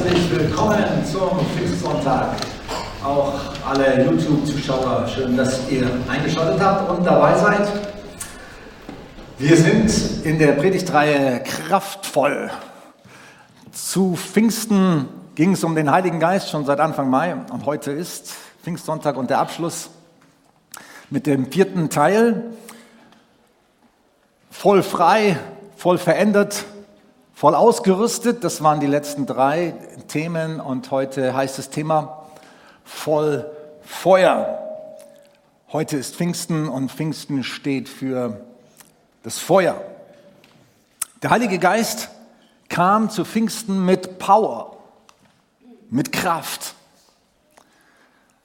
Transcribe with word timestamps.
herzlich 0.00 0.30
willkommen 0.30 1.04
zum 1.04 1.46
Pfingstsonntag. 1.54 2.36
Auch 3.04 3.38
alle 3.68 4.04
YouTube-Zuschauer, 4.04 5.06
schön, 5.06 5.36
dass 5.36 5.68
ihr 5.70 5.90
eingeschaltet 6.08 6.58
habt 6.58 6.90
und 6.90 7.04
dabei 7.04 7.36
seid. 7.36 7.68
Wir 9.38 9.56
sind 9.56 10.24
in 10.24 10.38
der 10.38 10.52
Predigtreihe 10.52 11.42
kraftvoll. 11.42 12.50
Zu 13.72 14.16
Pfingsten 14.16 15.06
ging 15.34 15.52
es 15.52 15.64
um 15.64 15.74
den 15.74 15.90
Heiligen 15.90 16.18
Geist 16.18 16.48
schon 16.50 16.64
seit 16.64 16.80
Anfang 16.80 17.10
Mai 17.10 17.34
und 17.34 17.66
heute 17.66 17.90
ist 17.90 18.34
Pfingstsonntag 18.62 19.18
und 19.18 19.28
der 19.28 19.38
Abschluss 19.38 19.90
mit 21.10 21.26
dem 21.26 21.52
vierten 21.52 21.90
Teil. 21.90 22.44
Voll 24.50 24.82
frei, 24.82 25.38
voll 25.76 25.98
verändert, 25.98 26.64
voll 27.40 27.54
ausgerüstet. 27.54 28.44
Das 28.44 28.62
waren 28.62 28.80
die 28.80 28.86
letzten 28.86 29.24
drei 29.24 29.72
Themen 30.08 30.60
und 30.60 30.90
heute 30.90 31.34
heißt 31.34 31.56
das 31.56 31.70
Thema 31.70 32.26
voll 32.84 33.50
Feuer. 33.80 34.58
Heute 35.72 35.96
ist 35.96 36.16
Pfingsten 36.16 36.68
und 36.68 36.92
Pfingsten 36.92 37.42
steht 37.42 37.88
für 37.88 38.44
das 39.22 39.38
Feuer. 39.38 39.80
Der 41.22 41.30
Heilige 41.30 41.58
Geist 41.58 42.10
kam 42.68 43.08
zu 43.08 43.24
Pfingsten 43.24 43.86
mit 43.86 44.18
Power, 44.18 44.76
mit 45.88 46.12
Kraft. 46.12 46.74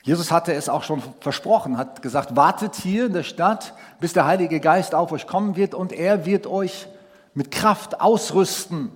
Jesus 0.04 0.32
hatte 0.32 0.54
es 0.54 0.70
auch 0.70 0.84
schon 0.84 1.04
versprochen, 1.20 1.78
hat 1.78 2.02
gesagt, 2.02 2.38
wartet 2.38 2.76
hier 2.76 3.08
in 3.08 3.14
der 3.14 3.24
Stadt, 3.24 3.74
bis 4.00 4.14
der 4.14 4.26
Heilige 4.26 4.62
Geist 4.62 4.96
auf 4.96 5.12
euch 5.12 5.28
kommen 5.28 5.58
wird 5.58 5.74
und 5.74 5.92
er 5.92 6.26
wird 6.26 6.48
euch 6.48 6.88
mit 7.36 7.52
Kraft 7.52 8.02
ausrüsten. 8.02 8.90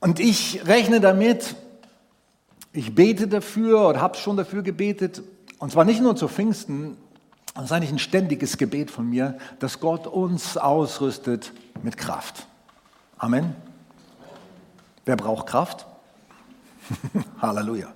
Und 0.00 0.20
ich 0.20 0.66
rechne 0.66 1.00
damit, 1.00 1.56
ich 2.72 2.94
bete 2.94 3.26
dafür 3.26 3.88
oder 3.88 4.00
habe 4.00 4.16
schon 4.16 4.36
dafür 4.36 4.62
gebetet, 4.62 5.22
und 5.58 5.72
zwar 5.72 5.84
nicht 5.84 6.00
nur 6.00 6.16
zu 6.16 6.28
Pfingsten, 6.28 6.96
das 7.54 7.66
ist 7.66 7.72
eigentlich 7.72 7.92
ein 7.92 7.98
ständiges 7.98 8.56
Gebet 8.56 8.90
von 8.90 9.08
mir, 9.08 9.36
dass 9.58 9.80
Gott 9.80 10.06
uns 10.06 10.56
ausrüstet 10.56 11.52
mit 11.82 11.96
Kraft. 11.96 12.46
Amen. 13.18 13.54
Wer 15.04 15.16
braucht 15.16 15.46
Kraft? 15.46 15.86
Halleluja. 17.42 17.88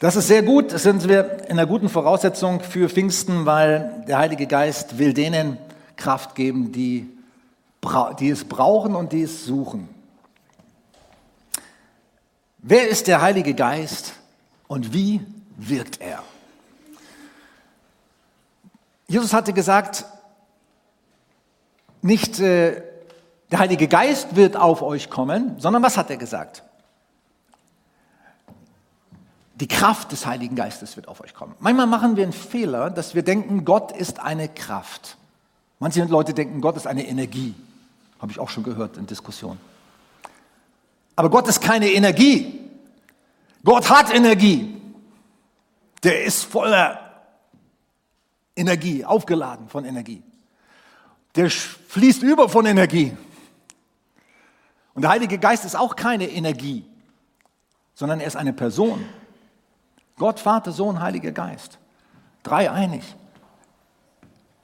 Das 0.00 0.16
ist 0.16 0.28
sehr 0.28 0.42
gut, 0.42 0.70
sind 0.70 1.06
wir 1.06 1.44
in 1.44 1.52
einer 1.52 1.66
guten 1.66 1.90
Voraussetzung 1.90 2.60
für 2.60 2.88
Pfingsten, 2.88 3.44
weil 3.44 4.04
der 4.08 4.18
Heilige 4.18 4.46
Geist 4.46 4.98
will 4.98 5.12
denen 5.12 5.58
Kraft 6.00 6.34
geben, 6.34 6.72
die, 6.72 7.08
die 8.18 8.30
es 8.30 8.44
brauchen 8.44 8.96
und 8.96 9.12
die 9.12 9.22
es 9.22 9.44
suchen. 9.44 9.88
Wer 12.58 12.88
ist 12.88 13.06
der 13.06 13.22
Heilige 13.22 13.54
Geist 13.54 14.14
und 14.66 14.92
wie 14.92 15.20
wirkt 15.56 16.00
er? 16.00 16.22
Jesus 19.06 19.32
hatte 19.32 19.52
gesagt, 19.52 20.04
nicht 22.02 22.38
äh, 22.40 22.82
der 23.50 23.58
Heilige 23.58 23.88
Geist 23.88 24.36
wird 24.36 24.56
auf 24.56 24.82
euch 24.82 25.10
kommen, 25.10 25.58
sondern 25.58 25.82
was 25.82 25.96
hat 25.96 26.10
er 26.10 26.16
gesagt? 26.16 26.62
Die 29.56 29.68
Kraft 29.68 30.12
des 30.12 30.24
Heiligen 30.24 30.54
Geistes 30.54 30.96
wird 30.96 31.08
auf 31.08 31.20
euch 31.20 31.34
kommen. 31.34 31.54
Manchmal 31.58 31.86
machen 31.86 32.16
wir 32.16 32.24
einen 32.24 32.32
Fehler, 32.32 32.88
dass 32.88 33.14
wir 33.14 33.22
denken, 33.22 33.64
Gott 33.64 33.92
ist 33.92 34.20
eine 34.20 34.48
Kraft. 34.48 35.18
Manche 35.80 36.04
Leute 36.04 36.34
denken, 36.34 36.60
Gott 36.60 36.76
ist 36.76 36.86
eine 36.86 37.06
Energie. 37.06 37.54
Habe 38.20 38.30
ich 38.30 38.38
auch 38.38 38.50
schon 38.50 38.62
gehört 38.62 38.98
in 38.98 39.06
Diskussionen. 39.06 39.58
Aber 41.16 41.30
Gott 41.30 41.48
ist 41.48 41.60
keine 41.60 41.90
Energie. 41.90 42.60
Gott 43.64 43.88
hat 43.90 44.14
Energie. 44.14 44.76
Der 46.02 46.22
ist 46.24 46.44
voller 46.44 46.98
Energie, 48.54 49.04
aufgeladen 49.04 49.68
von 49.68 49.86
Energie. 49.86 50.22
Der 51.34 51.48
fließt 51.50 52.22
über 52.22 52.48
von 52.48 52.66
Energie. 52.66 53.16
Und 54.94 55.02
der 55.02 55.10
Heilige 55.10 55.38
Geist 55.38 55.64
ist 55.64 55.76
auch 55.76 55.96
keine 55.96 56.28
Energie, 56.28 56.84
sondern 57.94 58.20
er 58.20 58.26
ist 58.26 58.36
eine 58.36 58.52
Person. 58.52 59.06
Gott, 60.16 60.40
Vater, 60.40 60.72
Sohn, 60.72 61.00
Heiliger 61.00 61.32
Geist. 61.32 61.78
Dreieinig. 62.42 63.02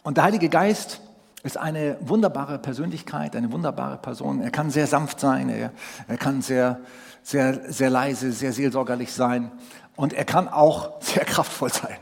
Und 0.03 0.19
der 0.19 0.25
Heilige 0.25 0.51
Geist 0.51 1.01
ist 1.47 1.57
eine 1.57 1.97
wunderbare 2.01 2.59
Persönlichkeit, 2.59 3.37
eine 3.37 3.53
wunderbare 3.53 3.97
Person. 3.99 4.41
Er 4.41 4.51
kann 4.51 4.71
sehr 4.71 4.87
sanft 4.87 5.21
sein, 5.21 5.49
er, 5.49 5.71
er 6.09 6.17
kann 6.17 6.43
sehr, 6.43 6.81
sehr, 7.23 7.73
sehr 7.73 7.89
leise, 7.89 8.33
sehr 8.33 8.53
seelsorgerlich 8.53 9.13
sein 9.13 9.53
und 9.95 10.13
er 10.13 10.25
kann 10.25 10.49
auch 10.49 11.01
sehr 11.01 11.25
kraftvoll 11.25 11.73
sein, 11.73 11.97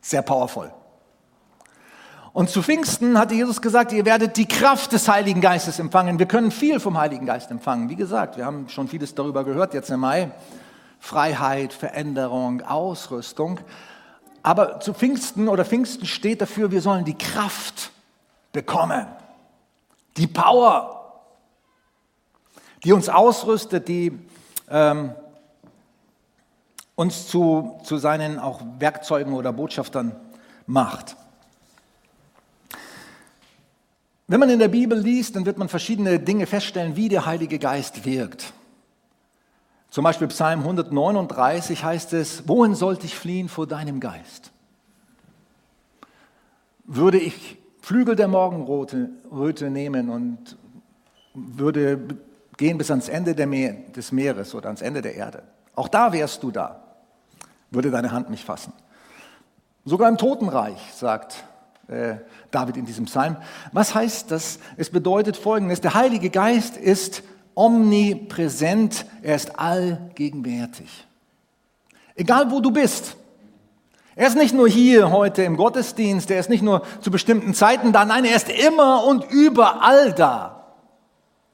sehr 0.00 0.22
powerful. 0.22 0.72
Und 2.32 2.50
zu 2.50 2.62
Pfingsten 2.62 3.18
hatte 3.18 3.34
Jesus 3.34 3.62
gesagt, 3.62 3.92
ihr 3.92 4.04
werdet 4.04 4.36
die 4.36 4.46
Kraft 4.46 4.92
des 4.92 5.08
Heiligen 5.08 5.40
Geistes 5.40 5.78
empfangen. 5.78 6.18
Wir 6.18 6.26
können 6.26 6.50
viel 6.50 6.80
vom 6.80 6.98
Heiligen 6.98 7.24
Geist 7.24 7.50
empfangen. 7.50 7.88
Wie 7.88 7.96
gesagt, 7.96 8.36
wir 8.36 8.44
haben 8.44 8.68
schon 8.68 8.88
vieles 8.88 9.14
darüber 9.14 9.42
gehört 9.44 9.72
jetzt 9.72 9.90
im 9.90 10.00
Mai. 10.00 10.30
Freiheit, 10.98 11.72
Veränderung, 11.72 12.60
Ausrüstung. 12.62 13.60
Aber 14.42 14.80
zu 14.80 14.92
Pfingsten 14.92 15.48
oder 15.48 15.64
Pfingsten 15.64 16.04
steht 16.06 16.42
dafür, 16.42 16.70
wir 16.70 16.82
sollen 16.82 17.06
die 17.06 17.16
Kraft 17.16 17.90
bekommen. 18.56 19.06
Die 20.16 20.26
Power, 20.26 21.20
die 22.82 22.94
uns 22.94 23.10
ausrüstet, 23.10 23.86
die 23.86 24.18
ähm, 24.70 25.12
uns 26.94 27.28
zu, 27.28 27.78
zu 27.84 27.98
seinen 27.98 28.38
auch 28.38 28.62
Werkzeugen 28.78 29.34
oder 29.34 29.52
Botschaftern 29.52 30.16
macht. 30.66 31.16
Wenn 34.26 34.40
man 34.40 34.48
in 34.48 34.58
der 34.58 34.68
Bibel 34.68 34.98
liest, 34.98 35.36
dann 35.36 35.44
wird 35.44 35.58
man 35.58 35.68
verschiedene 35.68 36.18
Dinge 36.18 36.46
feststellen, 36.46 36.96
wie 36.96 37.10
der 37.10 37.26
Heilige 37.26 37.58
Geist 37.58 38.06
wirkt. 38.06 38.54
Zum 39.90 40.02
Beispiel 40.02 40.28
Psalm 40.28 40.60
139 40.60 41.84
heißt 41.84 42.14
es, 42.14 42.48
wohin 42.48 42.74
sollte 42.74 43.04
ich 43.04 43.16
fliehen 43.16 43.50
vor 43.50 43.66
deinem 43.66 44.00
Geist? 44.00 44.50
Würde 46.84 47.18
ich 47.18 47.58
Flügel 47.86 48.16
der 48.16 48.26
Morgenröte 48.26 49.70
nehmen 49.70 50.10
und 50.10 50.56
würde 51.34 52.00
gehen 52.56 52.78
bis 52.78 52.90
ans 52.90 53.08
Ende 53.08 53.46
Meer, 53.46 53.74
des 53.94 54.10
Meeres 54.10 54.56
oder 54.56 54.66
ans 54.66 54.82
Ende 54.82 55.02
der 55.02 55.14
Erde. 55.14 55.44
Auch 55.76 55.86
da 55.86 56.12
wärst 56.12 56.42
du 56.42 56.50
da, 56.50 56.82
würde 57.70 57.92
deine 57.92 58.10
Hand 58.10 58.28
mich 58.28 58.44
fassen. 58.44 58.72
Sogar 59.84 60.08
im 60.08 60.18
Totenreich, 60.18 60.80
sagt 60.96 61.44
äh, 61.86 62.16
David 62.50 62.76
in 62.76 62.86
diesem 62.86 63.04
Psalm. 63.04 63.36
Was 63.70 63.94
heißt 63.94 64.32
das? 64.32 64.58
Es 64.76 64.90
bedeutet 64.90 65.36
Folgendes, 65.36 65.80
der 65.80 65.94
Heilige 65.94 66.30
Geist 66.30 66.76
ist 66.76 67.22
omnipräsent, 67.54 69.06
er 69.22 69.36
ist 69.36 69.60
allgegenwärtig. 69.60 71.06
Egal 72.16 72.50
wo 72.50 72.58
du 72.58 72.72
bist, 72.72 73.16
er 74.16 74.26
ist 74.26 74.36
nicht 74.36 74.54
nur 74.54 74.66
hier 74.66 75.10
heute 75.10 75.42
im 75.42 75.58
Gottesdienst, 75.58 76.30
er 76.30 76.40
ist 76.40 76.48
nicht 76.48 76.62
nur 76.62 76.82
zu 77.02 77.10
bestimmten 77.10 77.52
Zeiten 77.52 77.92
da, 77.92 78.06
nein, 78.06 78.24
er 78.24 78.34
ist 78.34 78.48
immer 78.48 79.04
und 79.04 79.30
überall 79.30 80.12
da. 80.14 80.64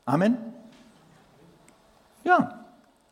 Amen. 0.07 0.39
Ja, 2.23 2.61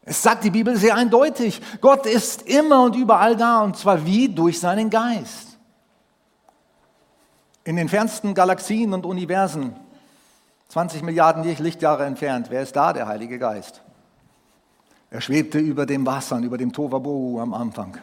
es 0.03 0.23
sagt 0.23 0.45
die 0.45 0.51
Bibel 0.51 0.77
sehr 0.77 0.95
eindeutig, 0.95 1.61
Gott 1.81 2.07
ist 2.07 2.43
immer 2.43 2.85
und 2.85 2.95
überall 2.95 3.37
da 3.37 3.63
und 3.63 3.77
zwar 3.77 4.07
wie 4.07 4.29
durch 4.29 4.61
seinen 4.61 4.89
Geist. 4.89 5.59
In 7.65 7.75
den 7.75 7.89
fernsten 7.89 8.35
Galaxien 8.35 8.95
und 8.95 9.05
Universen, 9.05 9.75
20 10.69 11.03
Milliarden 11.03 11.43
Lichtjahre 11.43 12.05
entfernt, 12.05 12.47
wer 12.51 12.63
ist 12.63 12.77
da? 12.77 12.93
Der 12.93 13.09
Heilige 13.09 13.41
Geist. 13.41 13.83
Er 15.11 15.21
schwebte 15.21 15.59
über 15.59 15.87
dem 15.87 16.07
Wasser, 16.07 16.39
über 16.39 16.57
dem 16.57 16.73
Tovabohu 16.73 17.41
am 17.41 17.53
Anfang. 17.53 17.99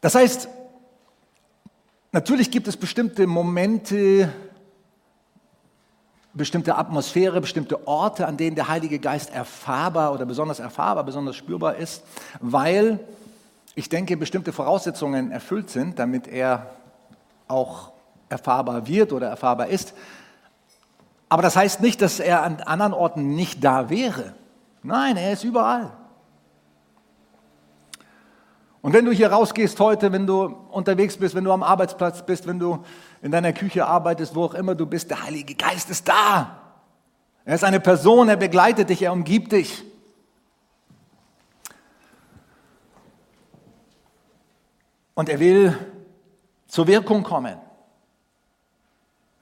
Das 0.00 0.14
heißt, 0.14 0.48
natürlich 2.12 2.50
gibt 2.50 2.68
es 2.68 2.76
bestimmte 2.76 3.26
Momente, 3.26 4.32
bestimmte 6.34 6.76
Atmosphäre, 6.76 7.40
bestimmte 7.40 7.86
Orte, 7.86 8.26
an 8.26 8.36
denen 8.36 8.54
der 8.54 8.68
Heilige 8.68 8.98
Geist 8.98 9.32
erfahrbar 9.34 10.12
oder 10.12 10.24
besonders 10.24 10.60
erfahrbar, 10.60 11.04
besonders 11.04 11.36
spürbar 11.36 11.76
ist, 11.76 12.04
weil 12.40 13.00
ich 13.74 13.88
denke, 13.88 14.16
bestimmte 14.16 14.52
Voraussetzungen 14.52 15.30
erfüllt 15.30 15.70
sind, 15.70 15.98
damit 15.98 16.26
er 16.28 16.70
auch 17.48 17.92
erfahrbar 18.28 18.86
wird 18.86 19.12
oder 19.12 19.28
erfahrbar 19.28 19.68
ist. 19.68 19.94
Aber 21.28 21.42
das 21.42 21.56
heißt 21.56 21.80
nicht, 21.80 22.00
dass 22.02 22.20
er 22.20 22.42
an 22.42 22.60
anderen 22.60 22.94
Orten 22.94 23.34
nicht 23.34 23.62
da 23.62 23.90
wäre. 23.90 24.34
Nein, 24.82 25.16
er 25.16 25.32
ist 25.32 25.44
überall. 25.44 25.92
Und 28.88 28.94
wenn 28.94 29.04
du 29.04 29.12
hier 29.12 29.30
rausgehst 29.30 29.78
heute, 29.80 30.12
wenn 30.12 30.26
du 30.26 30.44
unterwegs 30.70 31.18
bist, 31.18 31.34
wenn 31.34 31.44
du 31.44 31.52
am 31.52 31.62
Arbeitsplatz 31.62 32.24
bist, 32.24 32.46
wenn 32.46 32.58
du 32.58 32.82
in 33.20 33.30
deiner 33.30 33.52
Küche 33.52 33.84
arbeitest, 33.84 34.34
wo 34.34 34.44
auch 34.44 34.54
immer 34.54 34.74
du 34.74 34.86
bist, 34.86 35.10
der 35.10 35.24
Heilige 35.24 35.54
Geist 35.54 35.90
ist 35.90 36.08
da. 36.08 36.58
Er 37.44 37.54
ist 37.54 37.64
eine 37.64 37.80
Person, 37.80 38.30
er 38.30 38.38
begleitet 38.38 38.88
dich, 38.88 39.02
er 39.02 39.12
umgibt 39.12 39.52
dich. 39.52 39.84
Und 45.12 45.28
er 45.28 45.38
will 45.38 45.76
zur 46.66 46.86
Wirkung 46.86 47.24
kommen. 47.24 47.58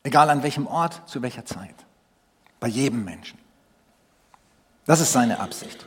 Egal 0.03 0.29
an 0.29 0.43
welchem 0.43 0.67
Ort, 0.67 1.09
zu 1.09 1.23
welcher 1.23 1.45
Zeit. 1.45 1.87
Bei 2.59 2.67
jedem 2.67 3.05
Menschen. 3.05 3.39
Das 4.87 4.99
ist 5.01 5.13
seine 5.13 5.39
Absicht. 5.39 5.87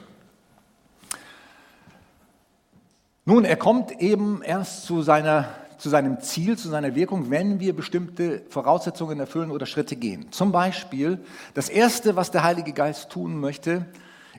Nun, 3.29 3.45
er 3.45 3.57
kommt 3.57 4.01
eben 4.01 4.41
erst 4.41 4.85
zu, 4.85 5.03
seiner, 5.03 5.49
zu 5.77 5.87
seinem 5.87 6.19
Ziel, 6.19 6.57
zu 6.57 6.67
seiner 6.67 6.95
Wirkung, 6.95 7.29
wenn 7.29 7.59
wir 7.59 7.75
bestimmte 7.75 8.41
Voraussetzungen 8.49 9.19
erfüllen 9.19 9.51
oder 9.51 9.67
Schritte 9.67 9.95
gehen. 9.95 10.31
Zum 10.31 10.51
Beispiel, 10.51 11.19
das 11.53 11.69
Erste, 11.69 12.15
was 12.15 12.31
der 12.31 12.41
Heilige 12.41 12.73
Geist 12.73 13.11
tun 13.11 13.39
möchte, 13.39 13.85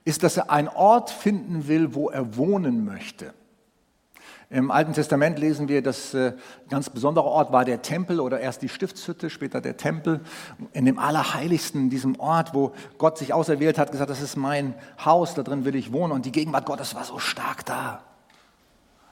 ist, 0.04 0.24
dass 0.24 0.38
er 0.38 0.50
einen 0.50 0.66
Ort 0.66 1.10
finden 1.10 1.68
will, 1.68 1.94
wo 1.94 2.10
er 2.10 2.36
wohnen 2.36 2.84
möchte. 2.84 3.32
Im 4.48 4.72
Alten 4.72 4.92
Testament 4.92 5.38
lesen 5.38 5.68
wir, 5.68 5.82
dass 5.82 6.12
ein 6.12 6.20
äh, 6.20 6.32
ganz 6.68 6.90
besonderer 6.90 7.26
Ort 7.26 7.52
war 7.52 7.64
der 7.64 7.82
Tempel 7.82 8.18
oder 8.18 8.40
erst 8.40 8.60
die 8.60 8.68
Stiftshütte, 8.68 9.30
später 9.30 9.60
der 9.60 9.76
Tempel. 9.76 10.18
In 10.72 10.84
dem 10.84 10.98
Allerheiligsten, 10.98 11.90
diesem 11.90 12.18
Ort, 12.18 12.54
wo 12.54 12.72
Gott 12.98 13.18
sich 13.18 13.32
auserwählt 13.34 13.78
hat, 13.78 13.92
gesagt, 13.92 14.10
das 14.10 14.20
ist 14.20 14.34
mein 14.34 14.74
Haus, 15.04 15.34
da 15.34 15.44
drin 15.44 15.64
will 15.64 15.76
ich 15.76 15.92
wohnen. 15.92 16.12
Und 16.12 16.26
die 16.26 16.32
Gegenwart 16.32 16.66
Gottes 16.66 16.96
war 16.96 17.04
so 17.04 17.20
stark 17.20 17.64
da. 17.64 18.02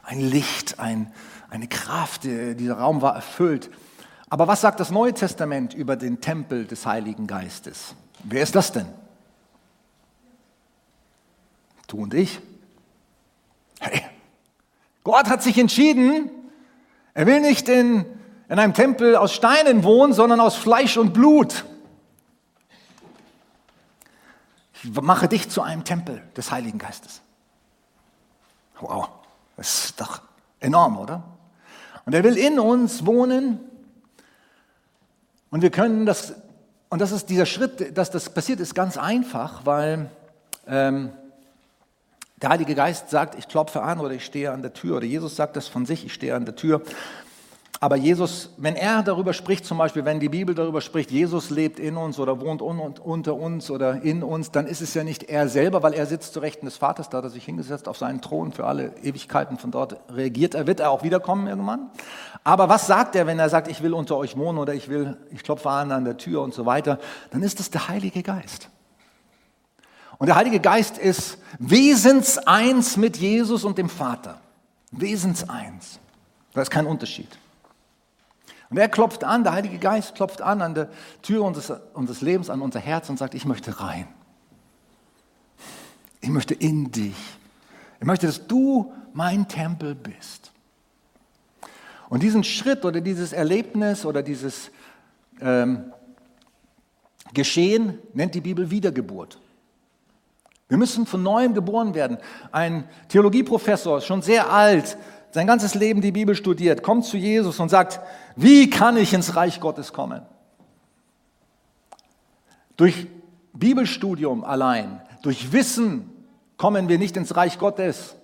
Ein 0.08 0.20
Licht, 0.20 0.78
ein, 0.78 1.12
eine 1.50 1.69
Kraft, 1.69 2.25
dieser 2.25 2.78
Raum 2.78 3.02
war 3.02 3.14
erfüllt. 3.14 3.69
Aber 4.31 4.49
was 4.49 4.62
sagt 4.62 4.81
das 4.81 4.90
Neue 4.90 5.12
Testament 5.12 5.75
über 5.75 5.96
den 5.96 6.22
Tempel 6.22 6.64
des 6.64 6.87
Heiligen 6.87 7.26
Geistes? 7.26 7.94
Wer 8.25 8.43
ist 8.43 8.55
das 8.55 8.72
denn? 8.72 8.87
Du 11.88 11.99
und 11.99 12.14
ich. 12.14 12.40
Hey, 13.81 14.02
Gott 15.05 15.28
hat 15.28 15.43
sich 15.43 15.58
entschieden, 15.58 16.31
er 17.12 17.26
will 17.26 17.40
nicht 17.40 17.69
in, 17.69 18.06
in 18.49 18.58
einem 18.58 18.72
Tempel 18.72 19.14
aus 19.14 19.34
Steinen 19.34 19.84
wohnen, 19.84 20.14
sondern 20.14 20.40
aus 20.40 20.56
Fleisch 20.56 20.96
und 20.96 21.12
Blut. 21.12 21.66
Ich 24.82 24.90
mache 24.90 25.28
dich 25.28 25.50
zu 25.50 25.60
einem 25.60 25.84
Tempel 25.84 26.22
des 26.34 26.50
Heiligen 26.50 26.78
Geistes. 26.78 27.20
Wow, 28.81 29.10
das 29.58 29.84
ist 29.84 30.00
doch 30.00 30.22
enorm, 30.60 30.99
oder? 30.99 31.22
Und 32.06 32.14
er 32.14 32.25
will 32.25 32.38
in 32.38 32.58
uns 32.58 33.05
wohnen 33.05 33.60
und 35.50 35.62
wir 35.62 35.70
können 35.70 36.06
das, 36.06 36.34
und 36.88 37.00
das 37.00 37.12
ist 37.12 37.28
dieser 37.28 37.46
Schritt, 37.46 37.96
dass 37.96 38.10
das 38.10 38.31
passiert, 38.31 38.60
ist 38.60 38.75
ganz 38.75 38.96
einfach, 38.96 39.64
weil 39.64 40.10
ähm, 40.66 41.12
der 42.40 42.50
Heilige 42.50 42.75
Geist 42.75 43.10
sagt, 43.10 43.37
ich 43.38 43.49
klopfe 43.49 43.82
an 43.82 44.00
oder 44.00 44.12
ich 44.12 44.25
stehe 44.25 44.52
an 44.52 44.62
der 44.62 44.72
Tür. 44.72 44.99
Oder 44.99 45.06
Jesus 45.06 45.37
sagt 45.37 45.56
das 45.56 45.66
von 45.69 45.87
sich, 45.87 46.05
ich 46.05 46.14
stehe 46.14 46.34
an 46.34 46.44
der 46.44 46.55
Tür. 46.55 46.82
Aber 47.81 47.95
Jesus, 47.95 48.51
wenn 48.57 48.75
er 48.75 49.05
darüber 49.05 49.33
spricht, 49.33 49.65
zum 49.65 49.79
Beispiel, 49.79 50.05
wenn 50.05 50.19
die 50.19 50.29
Bibel 50.29 50.53
darüber 50.53 50.81
spricht, 50.81 51.13
Jesus 51.13 51.51
lebt 51.51 51.79
in 51.79 51.97
uns 51.97 52.19
oder 52.19 52.41
wohnt 52.41 52.61
unter 52.61 53.35
uns 53.35 53.71
oder 53.71 54.03
in 54.03 54.25
uns, 54.25 54.51
dann 54.51 54.67
ist 54.67 54.81
es 54.81 54.95
ja 54.95 55.05
nicht 55.05 55.25
er 55.25 55.49
selber, 55.49 55.85
weil 55.85 55.95
er 55.95 56.07
sitzt 56.07 56.33
zu 56.33 56.41
Rechten 56.41 56.67
des 56.67 56.77
Vaters, 56.77 57.09
da 57.09 57.19
hat 57.19 57.25
er 57.25 57.31
sich 57.31 57.45
hingesetzt 57.45 57.87
auf 57.87 57.97
seinen 57.97 58.21
Thron 58.21 58.51
für 58.51 58.67
alle 58.67 58.97
Ewigkeiten, 59.03 59.59
von 59.59 59.71
dort 59.71 59.97
reagiert 60.11 60.57
er, 60.57 60.67
wird 60.67 60.81
er 60.81 60.91
auch 60.91 61.05
wiederkommen 61.05 61.47
irgendwann. 61.47 61.91
Aber 62.43 62.69
was 62.69 62.89
sagt 62.89 63.15
er, 63.15 63.29
wenn 63.29 63.39
er 63.39 63.49
sagt, 63.49 63.69
ich 63.69 63.81
will 63.81 63.95
unter 63.95 64.17
euch 64.17 64.37
wohnen 64.37 64.59
oder 64.59 64.75
ich 64.75 64.89
will, 64.89 65.17
ich 65.31 65.45
klopfe 65.45 65.71
an 65.71 65.93
an 65.93 66.05
der 66.05 66.17
Tür 66.17 66.43
und 66.43 66.55
so 66.55 66.67
weiter? 66.67 66.99
Dann 67.31 67.45
ist 67.45 67.61
es 67.61 67.71
der 67.71 67.87
Heilige 67.87 68.25
Geist. 68.25 68.71
Und 70.19 70.27
der 70.27 70.35
Heilige 70.35 70.59
Geist 70.59 70.99
ist 70.99 71.39
wesenseins 71.61 72.97
mit 72.97 73.19
Jesus 73.19 73.63
und 73.63 73.79
dem 73.79 73.89
Vater. 73.89 74.41
Wesenseins. 74.91 76.01
Da 76.55 76.63
ist 76.63 76.71
kein 76.71 76.87
Unterschied. 76.87 77.39
Und 78.70 78.76
er 78.76 78.88
klopft 78.88 79.25
an, 79.25 79.44
der 79.44 79.53
Heilige 79.55 79.79
Geist 79.79 80.15
klopft 80.15 80.43
an 80.43 80.61
an 80.61 80.75
der 80.75 80.88
Tür 81.23 81.43
unseres, 81.44 81.73
unseres 81.94 82.20
Lebens, 82.20 82.50
an 82.50 82.61
unser 82.61 82.81
Herz 82.81 83.09
und 83.09 83.19
sagt, 83.19 83.35
ich 83.35 83.47
möchte 83.47 83.81
rein. 83.81 84.06
Ich 86.20 86.29
möchte 86.29 86.55
in 86.55 86.91
dich. 86.91 87.17
Ich 88.00 88.06
möchte, 88.06 88.26
dass 88.26 88.47
du 88.47 88.93
mein 89.12 89.49
Tempel 89.49 89.94
bist. 89.94 90.53
Und 92.09 92.23
diesen 92.23 92.44
Schritt 92.44 92.85
oder 92.85 93.00
dieses 93.00 93.32
Erlebnis 93.32 94.05
oder 94.05 94.23
dieses 94.23 94.70
ähm, 95.41 95.93
Geschehen 97.35 97.99
nennt 98.15 98.35
die 98.35 98.41
Bibel 98.41 98.70
Wiedergeburt. 98.70 99.38
Wir 100.69 100.76
müssen 100.76 101.06
von 101.06 101.23
neuem 101.23 101.55
geboren 101.55 101.94
werden. 101.94 102.19
Ein 102.53 102.85
Theologieprofessor, 103.09 104.00
schon 104.00 104.23
sehr 104.23 104.50
alt, 104.50 104.99
sein 105.31 105.47
ganzes 105.47 105.75
Leben 105.75 106.01
die 106.01 106.13
Bibel 106.13 106.35
studiert, 106.35 106.83
kommt 106.83 107.05
zu 107.05 107.17
Jesus 107.17 107.61
und 107.61 107.69
sagt, 107.69 108.01
wie 108.37 108.71
kann 108.71 108.97
ich 108.97 109.13
ins 109.13 109.37
Reich 109.37 109.61
Gottes 109.61 109.93
kommen? 109.93 110.23
Durch 112.77 113.07
Bibelstudium 113.53 114.45
allein, 114.45 115.03
durch 115.23 115.53
Wissen 115.53 116.11
kommen 116.57 116.89
wir 116.89 116.99
nicht 116.99 117.17
ins 117.17 117.37
Reich 117.37 117.59
Gottes. 117.59 118.15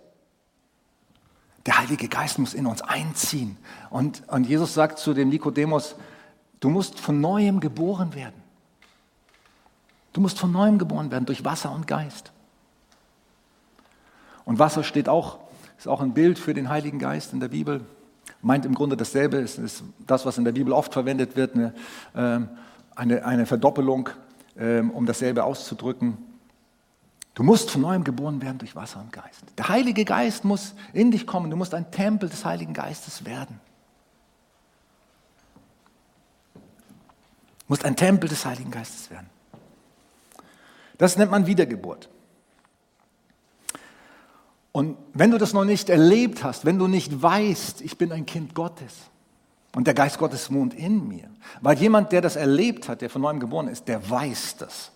Der 1.67 1.79
Heilige 1.79 2.09
Geist 2.09 2.39
muss 2.39 2.55
in 2.55 2.67
uns 2.67 2.83
einziehen. 2.83 3.56
Und, 3.91 4.23
und 4.29 4.47
Jesus 4.47 4.75
sagt 4.75 4.99
zu 4.99 5.15
dem 5.15 5.31
Nikodemus, 5.31 5.97
du 6.61 6.69
musst 6.69 7.01
von 7.01 7.21
neuem 7.21 7.61
geboren 7.61 8.15
werden. 8.15 8.43
Du 10.12 10.21
musst 10.21 10.39
von 10.39 10.53
neuem 10.53 10.79
geboren 10.79 11.11
werden 11.11 11.27
durch 11.27 11.45
Wasser 11.45 11.73
und 11.73 11.87
Geist. 11.87 12.33
Und 14.45 14.59
Wasser 14.59 14.85
steht 14.85 15.09
auch, 15.09 15.39
ist 15.79 15.88
auch 15.88 16.00
ein 16.00 16.15
Bild 16.15 16.38
für 16.38 16.55
den 16.55 16.69
Heiligen 16.69 16.99
Geist 16.99 17.32
in 17.32 17.41
der 17.41 17.49
Bibel. 17.49 17.82
Meint 18.43 18.65
im 18.65 18.75
Grunde 18.75 18.97
dasselbe, 18.97 19.38
ist, 19.38 19.59
ist 19.59 19.85
das, 20.06 20.26
was 20.26 20.38
in 20.38 20.44
der 20.44 20.53
Bibel 20.53 20.73
oft 20.73 20.93
verwendet 20.93 21.37
wird, 21.37 21.55
eine, 21.55 21.75
ähm, 22.15 22.49
eine, 22.94 23.25
eine 23.25 23.47
Verdoppelung, 23.47 24.11
ähm, 24.59 24.91
um 24.91 25.06
dasselbe 25.06 25.44
auszudrücken. 25.44 26.19
Du 27.35 27.43
musst 27.43 27.71
von 27.71 27.81
neuem 27.81 28.05
geboren 28.05 28.41
werden 28.41 28.59
durch 28.59 28.76
Wasser 28.76 29.00
und 29.00 29.12
Geist. 29.12 29.43
Der 29.59 29.69
Heilige 29.69 30.05
Geist 30.05 30.44
muss 30.44 30.75
in 30.93 31.11
dich 31.11 31.26
kommen. 31.26 31.50
Du 31.50 31.56
musst 31.56 31.75
ein 31.75 31.91
Tempel 31.91 32.29
des 32.29 32.44
Heiligen 32.44 32.73
Geistes 32.73 33.25
werden. 33.25 33.61
Du 36.55 36.61
musst 37.69 37.85
ein 37.85 37.97
Tempel 37.97 38.29
des 38.29 38.44
Heiligen 38.44 38.70
Geistes 38.70 39.11
werden. 39.11 39.29
Das 40.97 41.17
nennt 41.17 41.31
man 41.31 41.47
Wiedergeburt. 41.47 42.09
Und 44.74 44.96
wenn 45.12 45.31
du 45.31 45.38
das 45.38 45.52
noch 45.52 45.64
nicht 45.64 45.88
erlebt 45.88 46.43
hast, 46.43 46.64
wenn 46.64 46.81
du 46.81 46.88
nicht 46.88 47.22
weißt, 47.22 47.81
ich 47.81 47.96
bin 47.96 48.10
ein 48.10 48.26
Kind 48.26 48.56
Gottes 48.56 48.93
und 49.72 49.86
der 49.86 49.94
Geist 49.94 50.19
Gottes 50.19 50.52
wohnt 50.52 50.74
in 50.74 51.06
mir, 51.06 51.31
weil 51.60 51.78
jemand, 51.78 52.10
der 52.10 52.20
das 52.20 52.34
erlebt 52.34 52.88
hat, 52.88 53.00
der 53.00 53.08
von 53.08 53.22
neuem 53.22 53.38
geboren 53.38 53.69
ist, 53.69 53.86
der 53.86 54.10
weiß 54.10 54.56
das. 54.56 54.90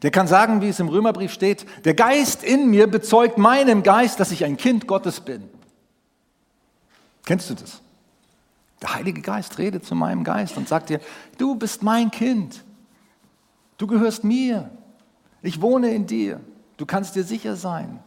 Der 0.00 0.10
kann 0.10 0.26
sagen, 0.28 0.62
wie 0.62 0.70
es 0.70 0.80
im 0.80 0.88
Römerbrief 0.88 1.30
steht, 1.30 1.66
der 1.84 1.92
Geist 1.92 2.42
in 2.42 2.70
mir 2.70 2.86
bezeugt 2.86 3.36
meinem 3.36 3.82
Geist, 3.82 4.18
dass 4.18 4.32
ich 4.32 4.46
ein 4.46 4.56
Kind 4.56 4.86
Gottes 4.86 5.20
bin. 5.20 5.50
Kennst 7.26 7.50
du 7.50 7.54
das? 7.54 7.82
Der 8.80 8.94
Heilige 8.94 9.20
Geist 9.20 9.58
redet 9.58 9.84
zu 9.84 9.94
meinem 9.94 10.24
Geist 10.24 10.56
und 10.56 10.68
sagt 10.68 10.88
dir, 10.88 11.00
du 11.36 11.54
bist 11.54 11.82
mein 11.82 12.10
Kind. 12.10 12.64
Du 13.76 13.86
gehörst 13.86 14.24
mir. 14.24 14.70
Ich 15.42 15.60
wohne 15.60 15.90
in 15.90 16.06
dir. 16.06 16.40
Du 16.76 16.86
kannst 16.86 17.14
dir 17.14 17.24
sicher 17.24 17.56
sein. 17.56 17.98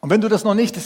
Und 0.00 0.10
wenn 0.10 0.20
du 0.20 0.28
das 0.28 0.44
noch 0.44 0.54
nicht 0.54 0.76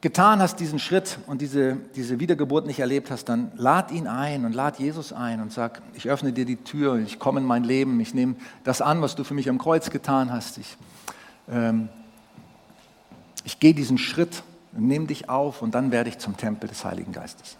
getan 0.00 0.40
hast, 0.40 0.60
diesen 0.60 0.78
Schritt 0.78 1.18
und 1.26 1.40
diese, 1.40 1.76
diese 1.96 2.20
Wiedergeburt 2.20 2.66
nicht 2.66 2.78
erlebt 2.78 3.10
hast, 3.10 3.24
dann 3.24 3.50
lad 3.56 3.90
ihn 3.90 4.06
ein 4.06 4.44
und 4.44 4.52
lad 4.52 4.78
Jesus 4.78 5.12
ein 5.12 5.40
und 5.40 5.52
sag, 5.52 5.82
ich 5.94 6.08
öffne 6.08 6.32
dir 6.32 6.44
die 6.44 6.56
Tür, 6.56 6.98
ich 6.98 7.18
komme 7.18 7.40
in 7.40 7.46
mein 7.46 7.64
Leben, 7.64 7.98
ich 7.98 8.14
nehme 8.14 8.36
das 8.62 8.80
an, 8.80 9.02
was 9.02 9.16
du 9.16 9.24
für 9.24 9.34
mich 9.34 9.48
am 9.48 9.58
Kreuz 9.58 9.90
getan 9.90 10.32
hast. 10.32 10.58
Ich, 10.58 10.76
ähm, 11.50 11.88
ich 13.44 13.58
gehe 13.58 13.74
diesen 13.74 13.98
Schritt 13.98 14.44
und 14.72 14.86
nehme 14.86 15.06
dich 15.06 15.28
auf 15.28 15.62
und 15.62 15.74
dann 15.74 15.90
werde 15.90 16.10
ich 16.10 16.18
zum 16.18 16.36
Tempel 16.36 16.68
des 16.68 16.84
Heiligen 16.84 17.12
Geistes. 17.12 17.56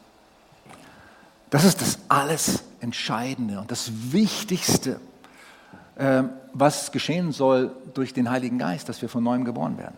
Das 1.51 1.65
ist 1.65 1.81
das 1.81 1.99
alles 2.09 2.63
Entscheidende 2.81 3.59
und 3.59 3.71
das 3.73 3.91
Wichtigste. 4.13 5.01
Ähm, 5.99 6.31
was 6.53 6.93
geschehen 6.93 7.33
soll 7.33 7.73
durch 7.95 8.15
den 8.15 8.31
Heiligen 8.31 8.59
Geist, 8.59 8.89
dass 8.89 9.03
wir 9.03 9.09
von 9.09 9.23
neuem 9.23 9.45
geboren 9.45 9.79
werden. 9.79 9.97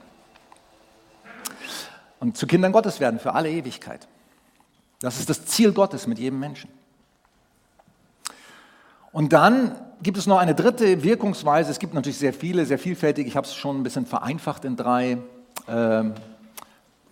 Und 2.21 2.37
zu 2.37 2.47
Kindern 2.47 2.73
Gottes 2.73 3.00
werden 3.00 3.21
für 3.21 3.35
alle 3.35 3.50
Ewigkeit. 3.50 4.09
Das 5.00 5.19
ist 5.19 5.30
das 5.30 5.47
Ziel 5.47 5.73
Gottes 5.73 6.07
mit 6.07 6.19
jedem 6.19 6.38
Menschen. 6.38 6.71
Und 9.12 9.33
dann 9.33 9.75
gibt 10.02 10.19
es 10.19 10.26
noch 10.26 10.38
eine 10.38 10.54
dritte 10.54 11.02
Wirkungsweise. 11.02 11.71
Es 11.71 11.78
gibt 11.78 11.95
natürlich 11.95 12.19
sehr 12.19 12.35
viele, 12.35 12.64
sehr 12.64 12.78
vielfältig. 12.78 13.26
Ich 13.26 13.37
habe 13.37 13.47
es 13.47 13.54
schon 13.54 13.80
ein 13.80 13.83
bisschen 13.83 14.07
vereinfacht 14.07 14.64
in 14.64 14.76
drei, 14.76 15.19
äh, 15.66 16.04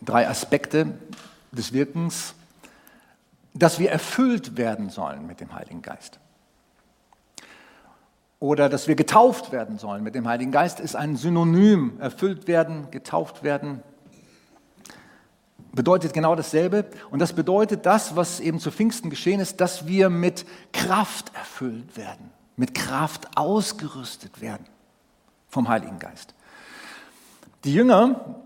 drei 0.00 0.28
Aspekte 0.28 0.86
des 1.52 1.72
Wirkens. 1.72 2.34
dass 3.54 3.80
wir 3.80 3.90
erfüllt 3.90 4.56
werden 4.56 4.88
sollen 4.88 5.26
mit 5.26 5.40
dem 5.40 5.52
Heiligen 5.52 5.82
Geist. 5.82 6.20
Oder 8.40 8.68
dass 8.68 8.86
wir 8.86 8.94
getauft 8.94 9.50
werden 9.50 9.78
sollen 9.78 10.04
mit 10.04 10.14
dem 10.14 10.28
Heiligen 10.28 10.52
Geist 10.52 10.78
ist 10.78 10.94
ein 10.94 11.16
Synonym. 11.16 11.98
Erfüllt 11.98 12.46
werden, 12.46 12.90
getauft 12.90 13.42
werden, 13.42 13.82
bedeutet 15.72 16.12
genau 16.12 16.36
dasselbe. 16.36 16.86
Und 17.10 17.18
das 17.18 17.32
bedeutet 17.32 17.84
das, 17.84 18.14
was 18.14 18.38
eben 18.40 18.60
zu 18.60 18.70
Pfingsten 18.70 19.10
geschehen 19.10 19.40
ist, 19.40 19.60
dass 19.60 19.86
wir 19.86 20.08
mit 20.08 20.46
Kraft 20.72 21.34
erfüllt 21.34 21.96
werden, 21.96 22.30
mit 22.56 22.74
Kraft 22.74 23.36
ausgerüstet 23.36 24.40
werden 24.40 24.66
vom 25.48 25.68
Heiligen 25.68 25.98
Geist. 25.98 26.34
Die 27.64 27.74
Jünger 27.74 28.36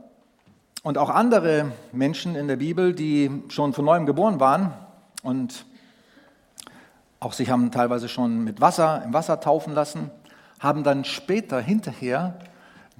und 0.83 0.97
auch 0.97 1.11
andere 1.11 1.73
Menschen 1.93 2.35
in 2.35 2.49
der 2.49 2.57
Bibel, 2.57 2.95
die 2.95 3.31
schon 3.49 3.75
von 3.75 3.85
neuem 3.85 4.07
geboren 4.07 4.41
waren 4.41 4.73
und 5.23 5.67
auch 7.23 7.33
sich 7.33 7.51
haben 7.51 7.71
teilweise 7.71 8.09
schon 8.09 8.43
mit 8.43 8.61
Wasser 8.61 9.03
im 9.05 9.13
Wasser 9.13 9.39
taufen 9.39 9.75
lassen, 9.75 10.11
haben 10.59 10.83
dann 10.83 11.05
später 11.05 11.61
hinterher 11.61 12.37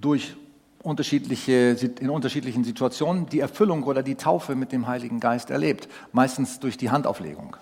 durch 0.01 0.37
unterschiedliche, 0.83 1.77
in 2.01 2.09
unterschiedlichen 2.09 2.63
Situationen 2.63 3.27
die 3.27 3.41
Erfüllung 3.41 3.83
oder 3.83 4.03
die 4.03 4.15
Taufe 4.15 4.55
mit 4.55 4.71
dem 4.71 4.87
Heiligen 4.87 5.19
Geist 5.19 5.51
erlebt. 5.51 5.89
Meistens 6.13 6.61
durch 6.61 6.77
die 6.77 6.91
Handauflegung 6.91 7.57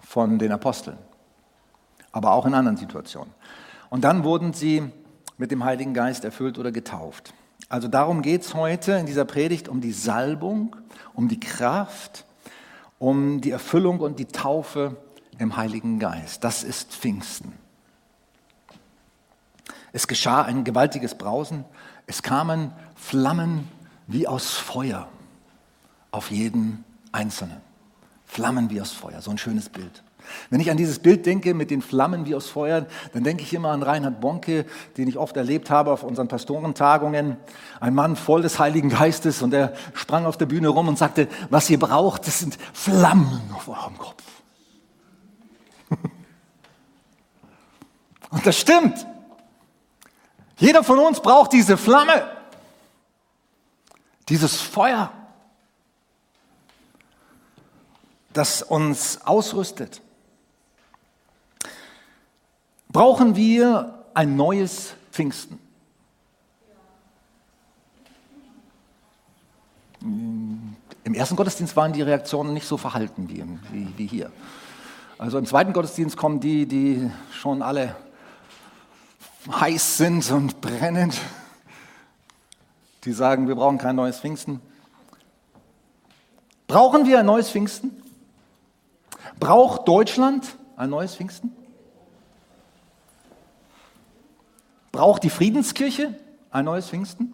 von 0.00 0.38
den 0.38 0.50
Aposteln, 0.50 0.98
aber 2.10 2.32
auch 2.32 2.46
in 2.46 2.54
anderen 2.54 2.76
Situationen. 2.76 3.32
Und 3.88 4.02
dann 4.02 4.24
wurden 4.24 4.52
sie 4.52 4.82
mit 5.36 5.52
dem 5.52 5.64
Heiligen 5.64 5.94
Geist 5.94 6.24
erfüllt 6.24 6.58
oder 6.58 6.72
getauft. 6.72 7.32
Also 7.68 7.86
darum 7.86 8.22
geht 8.22 8.42
es 8.42 8.54
heute 8.54 8.92
in 8.92 9.06
dieser 9.06 9.24
Predigt 9.24 9.68
um 9.68 9.80
die 9.80 9.92
Salbung, 9.92 10.74
um 11.14 11.28
die 11.28 11.38
Kraft, 11.38 12.24
um 12.98 13.40
die 13.40 13.52
Erfüllung 13.52 14.00
und 14.00 14.18
die 14.18 14.24
Taufe 14.24 14.96
im 15.38 15.56
Heiligen 15.56 15.98
Geist. 15.98 16.44
Das 16.44 16.64
ist 16.64 16.92
Pfingsten. 16.92 17.52
Es 19.92 20.06
geschah 20.06 20.42
ein 20.42 20.64
gewaltiges 20.64 21.16
Brausen 21.16 21.64
es 22.08 22.22
kamen 22.22 22.72
Flammen 22.96 23.68
wie 24.08 24.26
aus 24.26 24.54
Feuer 24.54 25.08
auf 26.10 26.30
jeden 26.30 26.84
Einzelnen. 27.12 27.60
Flammen 28.24 28.70
wie 28.70 28.80
aus 28.80 28.92
Feuer, 28.92 29.20
so 29.20 29.30
ein 29.30 29.38
schönes 29.38 29.68
Bild. 29.68 30.02
Wenn 30.48 30.60
ich 30.60 30.70
an 30.70 30.78
dieses 30.78 30.98
Bild 30.98 31.26
denke 31.26 31.52
mit 31.52 31.70
den 31.70 31.82
Flammen 31.82 32.26
wie 32.26 32.34
aus 32.34 32.48
Feuer, 32.48 32.86
dann 33.12 33.24
denke 33.24 33.42
ich 33.42 33.52
immer 33.52 33.70
an 33.70 33.82
Reinhard 33.82 34.20
Bonke, 34.20 34.64
den 34.96 35.06
ich 35.06 35.18
oft 35.18 35.36
erlebt 35.36 35.70
habe 35.70 35.92
auf 35.92 36.02
unseren 36.02 36.28
Pastorentagungen. 36.28 37.36
Ein 37.78 37.94
Mann 37.94 38.16
voll 38.16 38.40
des 38.40 38.58
Heiligen 38.58 38.88
Geistes 38.88 39.42
und 39.42 39.52
er 39.52 39.74
sprang 39.92 40.24
auf 40.24 40.38
der 40.38 40.46
Bühne 40.46 40.68
rum 40.68 40.88
und 40.88 40.96
sagte, 40.96 41.28
was 41.50 41.68
ihr 41.68 41.78
braucht, 41.78 42.26
das 42.26 42.38
sind 42.38 42.56
Flammen 42.72 43.42
auf 43.54 43.68
eurem 43.68 43.98
Kopf. 43.98 44.22
Und 48.30 48.46
das 48.46 48.58
stimmt. 48.58 49.06
Jeder 50.58 50.82
von 50.82 50.98
uns 50.98 51.20
braucht 51.20 51.52
diese 51.52 51.76
Flamme, 51.76 52.30
dieses 54.28 54.60
Feuer, 54.60 55.12
das 58.32 58.62
uns 58.62 59.20
ausrüstet. 59.24 60.02
Brauchen 62.88 63.36
wir 63.36 64.04
ein 64.14 64.36
neues 64.36 64.94
Pfingsten? 65.12 65.58
Im 70.00 71.14
ersten 71.14 71.36
Gottesdienst 71.36 71.76
waren 71.76 71.92
die 71.92 72.02
Reaktionen 72.02 72.52
nicht 72.54 72.66
so 72.66 72.76
verhalten 72.76 73.28
wie, 73.28 73.44
wie, 73.72 73.92
wie 73.96 74.06
hier. 74.06 74.30
Also 75.18 75.38
im 75.38 75.46
zweiten 75.46 75.72
Gottesdienst 75.72 76.16
kommen 76.16 76.40
die, 76.40 76.66
die 76.66 77.10
schon 77.32 77.62
alle 77.62 77.96
heiß 79.50 79.96
sind 79.96 80.30
und 80.30 80.60
brennend, 80.60 81.20
die 83.04 83.12
sagen, 83.12 83.48
wir 83.48 83.54
brauchen 83.54 83.78
kein 83.78 83.96
neues 83.96 84.20
Pfingsten. 84.20 84.60
Brauchen 86.66 87.06
wir 87.06 87.20
ein 87.20 87.26
neues 87.26 87.50
Pfingsten? 87.50 88.02
Braucht 89.40 89.88
Deutschland 89.88 90.56
ein 90.76 90.90
neues 90.90 91.14
Pfingsten? 91.14 91.56
Braucht 94.92 95.22
die 95.22 95.30
Friedenskirche 95.30 96.14
ein 96.50 96.64
neues 96.64 96.88
Pfingsten? 96.88 97.32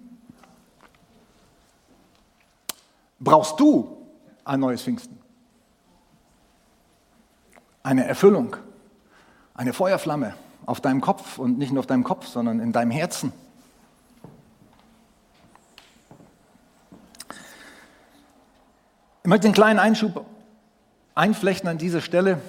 Brauchst 3.18 3.58
du 3.58 4.06
ein 4.44 4.60
neues 4.60 4.82
Pfingsten? 4.82 5.18
Eine 7.82 8.06
Erfüllung, 8.06 8.56
eine 9.54 9.72
Feuerflamme, 9.72 10.34
auf 10.66 10.80
deinem 10.80 11.00
Kopf 11.00 11.38
und 11.38 11.58
nicht 11.58 11.72
nur 11.72 11.80
auf 11.80 11.86
deinem 11.86 12.04
Kopf, 12.04 12.26
sondern 12.26 12.60
in 12.60 12.72
deinem 12.72 12.90
Herzen. 12.90 13.32
Ich 19.22 19.28
möchte 19.28 19.46
einen 19.46 19.54
kleinen 19.54 19.78
Einschub 19.78 20.26
einflechten 21.14 21.68
an 21.68 21.78
dieser 21.78 22.00
Stelle. 22.00 22.40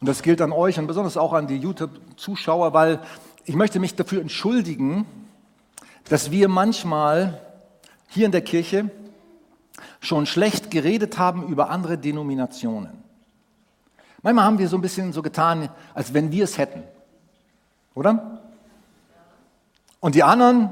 Und 0.00 0.08
das 0.08 0.22
gilt 0.22 0.40
an 0.40 0.52
euch 0.52 0.78
und 0.78 0.86
besonders 0.86 1.16
auch 1.16 1.32
an 1.32 1.46
die 1.46 1.58
YouTube-Zuschauer, 1.58 2.72
weil 2.72 3.00
ich 3.44 3.54
möchte 3.54 3.80
mich 3.80 3.94
dafür 3.94 4.20
entschuldigen, 4.20 5.06
dass 6.08 6.30
wir 6.30 6.48
manchmal 6.48 7.40
hier 8.08 8.26
in 8.26 8.32
der 8.32 8.42
Kirche 8.42 8.90
schon 10.00 10.26
schlecht 10.26 10.70
geredet 10.70 11.18
haben 11.18 11.46
über 11.46 11.70
andere 11.70 11.98
Denominationen. 11.98 13.02
Manchmal 14.22 14.44
haben 14.44 14.58
wir 14.58 14.68
so 14.68 14.76
ein 14.76 14.82
bisschen 14.82 15.12
so 15.12 15.20
getan, 15.20 15.68
als 15.94 16.14
wenn 16.14 16.30
wir 16.30 16.44
es 16.44 16.56
hätten. 16.56 16.84
Oder? 17.94 18.40
Und 20.00 20.14
die 20.14 20.22
anderen, 20.22 20.70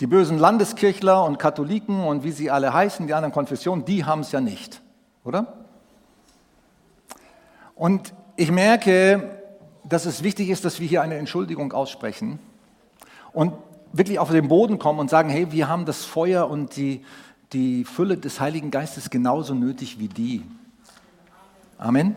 die 0.00 0.06
bösen 0.06 0.38
Landeskirchler 0.38 1.24
und 1.24 1.38
Katholiken 1.38 2.04
und 2.04 2.24
wie 2.24 2.30
sie 2.30 2.50
alle 2.50 2.72
heißen, 2.72 3.06
die 3.06 3.14
anderen 3.14 3.32
Konfessionen, 3.32 3.84
die 3.84 4.04
haben 4.04 4.20
es 4.20 4.32
ja 4.32 4.40
nicht. 4.40 4.80
Oder? 5.24 5.54
Und 7.74 8.12
ich 8.36 8.50
merke, 8.50 9.38
dass 9.84 10.04
es 10.04 10.22
wichtig 10.22 10.50
ist, 10.50 10.64
dass 10.64 10.80
wir 10.80 10.86
hier 10.86 11.02
eine 11.02 11.16
Entschuldigung 11.16 11.72
aussprechen 11.72 12.38
und 13.32 13.54
wirklich 13.92 14.18
auf 14.18 14.30
den 14.30 14.48
Boden 14.48 14.78
kommen 14.78 14.98
und 14.98 15.10
sagen, 15.10 15.30
hey, 15.30 15.50
wir 15.52 15.68
haben 15.68 15.86
das 15.86 16.04
Feuer 16.04 16.48
und 16.48 16.76
die, 16.76 17.04
die 17.52 17.84
Fülle 17.84 18.18
des 18.18 18.40
Heiligen 18.40 18.70
Geistes 18.70 19.10
genauso 19.10 19.54
nötig 19.54 19.98
wie 19.98 20.08
die. 20.08 20.44
Amen. 21.78 22.16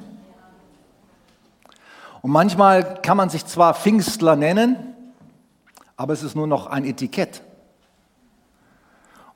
Und 2.23 2.31
manchmal 2.31 2.99
kann 3.01 3.15
man 3.15 3.29
sich 3.29 3.45
zwar 3.45 3.75
Pfingstler 3.75 4.35
nennen, 4.35 4.75
aber 5.95 6.13
es 6.13 6.23
ist 6.23 6.35
nur 6.35 6.47
noch 6.47 6.65
ein 6.65 6.83
Etikett. 6.83 7.43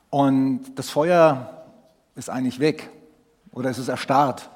Und 0.10 0.62
das 0.76 0.90
Feuer 0.90 1.66
ist 2.16 2.32
eigentlich 2.32 2.60
weg 2.60 2.90
oder 3.52 3.70
es 3.70 3.78
ist 3.78 3.88
erstarrt 3.88 4.50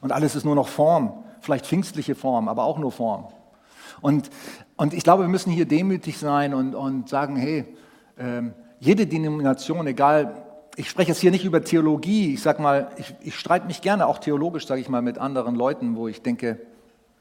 und 0.00 0.10
alles 0.10 0.34
ist 0.34 0.44
nur 0.44 0.56
noch 0.56 0.66
Form, 0.66 1.24
vielleicht 1.40 1.66
pfingstliche 1.66 2.16
Form, 2.16 2.48
aber 2.48 2.64
auch 2.64 2.78
nur 2.78 2.90
Form. 2.90 3.28
Und, 4.00 4.30
und 4.76 4.94
ich 4.94 5.04
glaube, 5.04 5.22
wir 5.22 5.28
müssen 5.28 5.52
hier 5.52 5.66
demütig 5.66 6.18
sein 6.18 6.54
und, 6.54 6.74
und 6.74 7.08
sagen, 7.08 7.36
hey, 7.36 7.64
äh, 8.16 8.42
jede 8.80 9.06
Denomination, 9.06 9.86
egal 9.86 10.43
ich 10.76 10.90
spreche 10.90 11.10
jetzt 11.10 11.20
hier 11.20 11.30
nicht 11.30 11.44
über 11.44 11.62
Theologie, 11.62 12.34
ich 12.34 12.42
sage 12.42 12.60
mal, 12.60 12.90
ich, 12.96 13.14
ich 13.20 13.38
streite 13.38 13.66
mich 13.66 13.80
gerne 13.80 14.06
auch 14.06 14.18
theologisch, 14.18 14.66
sage 14.66 14.80
ich 14.80 14.88
mal, 14.88 15.02
mit 15.02 15.18
anderen 15.18 15.54
Leuten, 15.54 15.96
wo 15.96 16.08
ich 16.08 16.22
denke, 16.22 16.58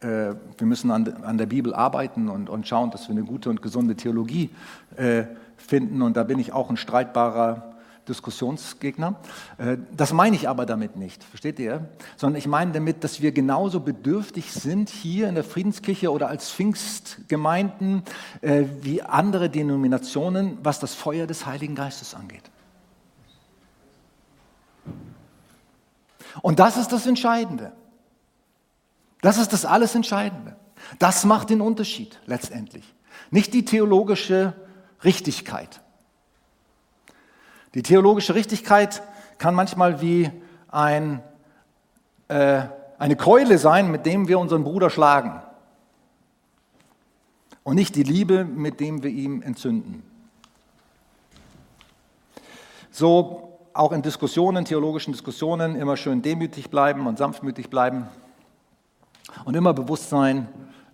äh, 0.01 0.35
wir 0.57 0.67
müssen 0.67 0.91
an, 0.91 1.07
an, 1.23 1.37
der 1.37 1.45
Bibel 1.45 1.73
arbeiten 1.73 2.29
und, 2.29 2.49
und, 2.49 2.67
schauen, 2.67 2.91
dass 2.91 3.07
wir 3.07 3.15
eine 3.15 3.25
gute 3.25 3.49
und 3.49 3.61
gesunde 3.61 3.95
Theologie 3.95 4.49
äh, 4.95 5.23
finden. 5.57 6.01
Und 6.01 6.17
da 6.17 6.23
bin 6.23 6.39
ich 6.39 6.51
auch 6.51 6.69
ein 6.69 6.77
streitbarer 6.77 7.73
Diskussionsgegner. 8.07 9.15
Äh, 9.57 9.77
das 9.95 10.13
meine 10.13 10.35
ich 10.35 10.49
aber 10.49 10.65
damit 10.65 10.95
nicht, 10.95 11.23
versteht 11.23 11.59
ihr? 11.59 11.87
Sondern 12.17 12.39
ich 12.39 12.47
meine 12.47 12.71
damit, 12.71 13.03
dass 13.03 13.21
wir 13.21 13.31
genauso 13.31 13.79
bedürftig 13.79 14.51
sind 14.51 14.89
hier 14.89 15.29
in 15.29 15.35
der 15.35 15.43
Friedenskirche 15.43 16.11
oder 16.11 16.27
als 16.27 16.51
Pfingstgemeinden 16.51 18.03
äh, 18.41 18.63
wie 18.81 19.03
andere 19.03 19.49
Denominationen, 19.49 20.57
was 20.63 20.79
das 20.79 20.95
Feuer 20.95 21.27
des 21.27 21.45
Heiligen 21.45 21.75
Geistes 21.75 22.15
angeht. 22.15 22.43
Und 26.41 26.59
das 26.59 26.77
ist 26.77 26.91
das 26.91 27.05
Entscheidende. 27.05 27.73
Das 29.21 29.37
ist 29.37 29.53
das 29.53 29.65
alles 29.65 29.95
Entscheidende. 29.95 30.55
Das 30.99 31.25
macht 31.25 31.49
den 31.49 31.61
Unterschied 31.61 32.19
letztendlich. 32.25 32.93
Nicht 33.31 33.53
die 33.53 33.65
theologische 33.65 34.53
Richtigkeit. 35.03 35.81
Die 37.73 37.83
theologische 37.83 38.35
Richtigkeit 38.35 39.01
kann 39.37 39.55
manchmal 39.55 40.01
wie 40.01 40.29
ein, 40.67 41.23
äh, 42.27 42.63
eine 42.97 43.15
Keule 43.15 43.57
sein, 43.57 43.89
mit 43.91 44.05
dem 44.05 44.27
wir 44.27 44.39
unseren 44.39 44.63
Bruder 44.63 44.89
schlagen. 44.89 45.41
Und 47.63 47.75
nicht 47.75 47.95
die 47.95 48.03
Liebe, 48.03 48.43
mit 48.43 48.79
dem 48.79 49.03
wir 49.03 49.09
ihm 49.09 49.41
entzünden. 49.41 50.03
So 52.91 53.52
auch 53.73 53.91
in 53.91 54.01
Diskussionen, 54.01 54.65
theologischen 54.65 55.13
Diskussionen, 55.13 55.75
immer 55.75 55.97
schön 55.97 56.21
demütig 56.21 56.69
bleiben 56.69 57.07
und 57.07 57.17
sanftmütig 57.17 57.69
bleiben 57.69 58.07
und 59.45 59.55
immer 59.55 59.73
bewusst 59.73 60.09
sein, 60.09 60.47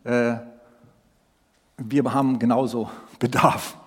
äh, 0.03 0.35
wir 1.77 2.13
haben 2.13 2.39
genauso 2.39 2.89
Bedarf. 3.19 3.77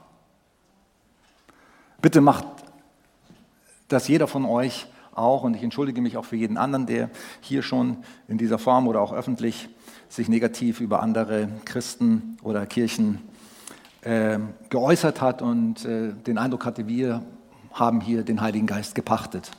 Bitte 2.01 2.21
macht 2.21 2.45
das 3.89 4.09
jeder 4.09 4.27
von 4.27 4.45
euch 4.45 4.87
auch, 5.15 5.45
und 5.45 5.55
ich 5.55 5.63
entschuldige 5.63 6.01
mich 6.01 6.17
auch 6.17 6.25
für 6.25 6.37
jeden 6.37 6.57
anderen, 6.57 6.87
der 6.87 7.11
hier 7.41 7.63
schon 7.63 7.99
in 8.29 8.39
dieser 8.39 8.59
Form 8.59 8.89
oder 8.89 9.01
auch 9.01 9.13
öffentlich 9.13 9.69
sich 10.09 10.29
negativ 10.29 10.81
über 10.81 11.03
andere 11.03 11.49
Christen 11.65 12.39
oder 12.43 12.67
Kirchen 12.67 13.21
äh, 14.03 14.39
geäußert 14.69 15.21
hat 15.21 15.43
und 15.43 15.85
äh, 15.85 16.13
den 16.13 16.39
Eindruck 16.39 16.65
hatte, 16.65 16.89
wir 16.89 17.23
haben 17.75 18.01
hier 18.01 18.23
den 18.23 18.41
Heiligen 18.41 18.67
Geist 18.67 18.95
gepachtet. 18.95 19.51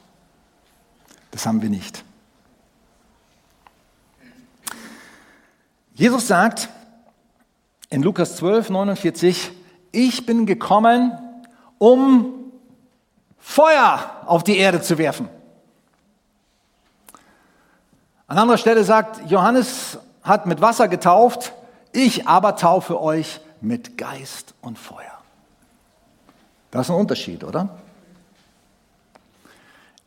Das 1.32 1.46
haben 1.46 1.62
wir 1.62 1.70
nicht. 1.70 2.04
Jesus 5.96 6.28
sagt 6.28 6.70
in 7.90 8.02
Lukas 8.02 8.36
12, 8.38 8.70
49, 8.70 9.52
ich 9.92 10.26
bin 10.26 10.46
gekommen, 10.46 11.12
um 11.78 12.52
Feuer 13.38 14.24
auf 14.26 14.44
die 14.44 14.58
Erde 14.58 14.82
zu 14.82 14.98
werfen. 14.98 15.30
An 18.28 18.38
anderer 18.40 18.58
Stelle 18.58 18.84
sagt, 18.84 19.30
Johannes 19.30 20.00
hat 20.24 20.48
mit 20.48 20.62
Wasser 20.62 20.88
getauft, 20.88 21.54
ich 21.92 22.28
aber 22.28 22.56
taufe 22.56 23.00
euch 23.00 23.42
mit 23.62 23.98
Geist 23.98 24.56
und 24.62 24.80
Feuer. 24.80 25.20
Das 26.72 26.88
ist 26.88 26.90
ein 26.90 27.00
Unterschied, 27.00 27.44
oder? 27.44 27.70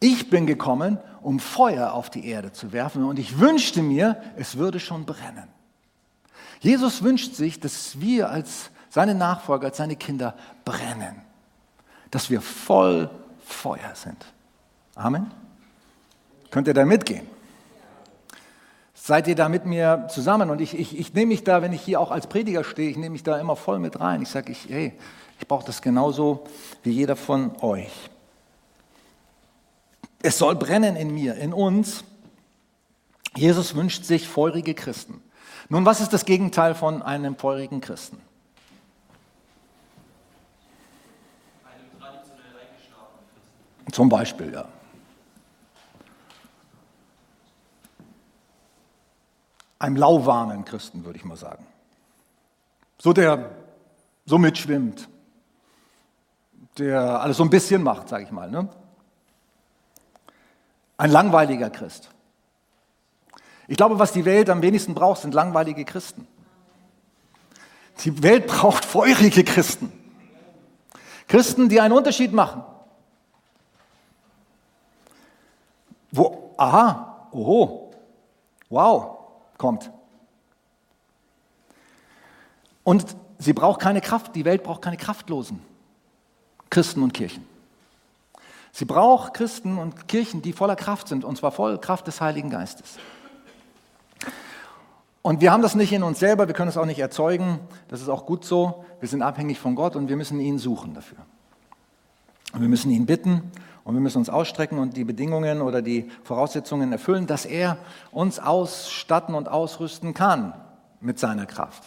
Ich 0.07 0.31
bin 0.31 0.47
gekommen, 0.47 0.99
um 1.21 1.41
Feuer 1.41 1.93
auf 1.93 2.11
die 2.11 2.29
Erde 2.29 2.53
zu 2.53 2.73
werfen 2.73 3.03
und 3.03 3.19
ich 3.19 3.41
wünschte 3.41 3.83
mir, 3.83 4.23
es 4.37 4.57
würde 4.57 4.79
schon 4.79 5.05
brennen. 5.05 5.49
Jesus 6.61 7.03
wünscht 7.03 7.35
sich, 7.35 7.59
dass 7.59 7.99
wir 7.99 8.31
als 8.31 8.71
seine 8.89 9.17
Nachfolger, 9.17 9.67
als 9.67 9.79
seine 9.79 9.97
Kinder 9.97 10.37
brennen, 10.65 11.23
dass 12.13 12.31
wir 12.31 12.41
voll 12.41 13.11
Feuer 13.45 13.95
sind. 13.95 14.25
Amen. 14.95 15.33
Könnt 16.53 16.69
ihr 16.69 16.75
da 16.75 16.85
mitgehen? 16.85 17.27
Seid 18.95 19.27
ihr 19.27 19.35
da 19.35 19.49
mit 19.49 19.67
mir 19.67 20.07
zusammen? 20.09 20.51
Und 20.51 20.61
ich, 20.61 20.79
ich, 20.79 20.97
ich 20.97 21.15
nehme 21.15 21.31
mich 21.31 21.43
da, 21.43 21.63
wenn 21.63 21.73
ich 21.73 21.83
hier 21.83 22.01
auch 22.01 22.13
als 22.13 22.29
Prediger 22.29 22.63
stehe, 22.63 22.91
ich 22.91 22.97
nehme 22.97 23.11
mich 23.11 23.25
da 23.25 23.41
immer 23.41 23.57
voll 23.57 23.81
mit 23.81 23.99
rein. 23.99 24.23
Ich 24.23 24.29
sage, 24.29 24.53
ich, 24.53 24.71
ich 24.71 25.49
brauche 25.49 25.67
das 25.67 25.83
genauso 25.83 26.45
wie 26.85 26.93
jeder 26.93 27.17
von 27.17 27.57
euch. 27.61 27.91
Es 30.27 30.39
soll 30.39 30.57
brennen 30.57 30.97
in 30.97 31.15
mir, 31.15 31.37
in 31.37 31.53
uns. 31.53 32.03
Jesus 33.37 33.77
wünscht 33.77 34.03
sich 34.03 34.27
feurige 34.27 34.75
Christen. 34.75 35.23
Nun, 35.69 35.87
was 35.87 36.01
ist 36.01 36.13
das 36.13 36.25
Gegenteil 36.25 36.75
von 36.75 37.01
einem 37.01 37.37
feurigen 37.37 37.81
Christen? 37.81 38.21
Zum 43.93 44.09
Beispiel, 44.09 44.53
ja. 44.53 44.67
Einem 49.79 49.95
lauwarmen 49.95 50.65
Christen, 50.65 51.05
würde 51.05 51.21
ich 51.21 51.25
mal 51.25 51.37
sagen. 51.37 51.65
So 52.99 53.13
der 53.13 53.53
so 54.25 54.39
mitschwimmt, 54.39 55.09
der 56.79 57.21
alles 57.21 57.37
so 57.37 57.45
ein 57.45 57.51
bisschen 57.51 57.85
macht, 57.85 58.09
sage 58.09 58.25
ich 58.25 58.33
mal. 58.33 58.51
Ne? 58.51 58.69
Ein 60.97 61.11
langweiliger 61.11 61.71
Christ. 61.71 62.11
Ich 63.69 63.77
glaube, 63.77 63.99
was 63.99 64.13
die 64.13 64.25
Welt 64.25 64.49
am 64.49 64.63
wenigsten 64.63 64.95
braucht, 64.95 65.23
sind 65.23 65.35
langweilige 65.35 65.85
Christen. 65.85 66.27
Die 68.05 68.23
Welt 68.23 68.47
braucht 68.47 68.85
feurige 68.85 69.43
Christen. 69.45 69.93
Christen, 71.29 71.69
die 71.69 71.81
einen 71.81 71.93
Unterschied 71.93 72.33
machen. 72.33 72.63
Wo, 76.13 76.55
aha, 76.57 77.29
oho, 77.33 77.91
wow, 78.69 79.19
kommt. 79.59 79.91
Und 82.85 83.17
sie 83.39 83.53
braucht 83.53 83.81
keine 83.81 84.01
Kraft, 84.01 84.37
die 84.37 84.45
Welt 84.45 84.63
braucht 84.63 84.83
keine 84.83 84.97
kraftlosen 84.97 85.61
Christen 86.71 87.03
und 87.03 87.13
Kirchen. 87.13 87.56
Sie 88.77 88.85
braucht 88.85 89.33
Christen 89.33 89.79
und 89.79 90.07
Kirchen, 90.07 90.43
die 90.43 90.53
voller 90.53 90.77
Kraft 90.77 91.09
sind, 91.09 91.25
und 91.25 91.39
zwar 91.39 91.51
voll 91.51 91.79
Kraft 91.79 92.07
des 92.09 92.21
Heiligen 92.21 92.51
Geistes. 92.51 92.99
Und 95.23 95.41
wir 95.41 95.51
haben 95.51 95.63
das 95.63 95.75
nicht 95.75 95.95
in 95.95 96.03
uns 96.03 96.19
selber, 96.19 96.47
wir 96.47 96.53
können 96.53 96.69
es 96.69 96.77
auch 96.77 96.85
nicht 96.85 96.99
erzeugen, 96.99 97.59
das 97.89 98.03
ist 98.03 98.11
auch 98.11 98.27
gut 98.27 98.45
so. 98.45 98.85
Wir 99.01 99.09
sind 99.09 99.23
abhängig 99.23 99.59
von 99.59 99.77
Gott 99.77 99.97
und 99.97 100.11
wir 100.11 100.17
müssen 100.17 100.41
ihn 100.41 100.59
suchen 100.59 100.93
dafür. 100.93 101.17
Und 102.53 102.61
wir 102.61 102.69
müssen 102.69 102.91
ihn 102.91 103.07
bitten 103.07 103.51
und 103.85 103.95
wir 103.95 104.03
müssen 104.03 104.19
uns 104.19 104.29
ausstrecken 104.29 104.79
und 104.79 104.95
die 104.95 105.05
Bedingungen 105.05 105.63
oder 105.63 105.81
die 105.81 106.11
Voraussetzungen 106.23 106.93
erfüllen, 106.93 107.27
dass 107.27 107.47
er 107.47 107.79
uns 108.13 108.39
ausstatten 108.39 109.35
und 109.35 109.49
ausrüsten 109.49 110.13
kann 110.13 110.53
mit 111.01 111.19
seiner 111.19 111.47
Kraft. 111.47 111.85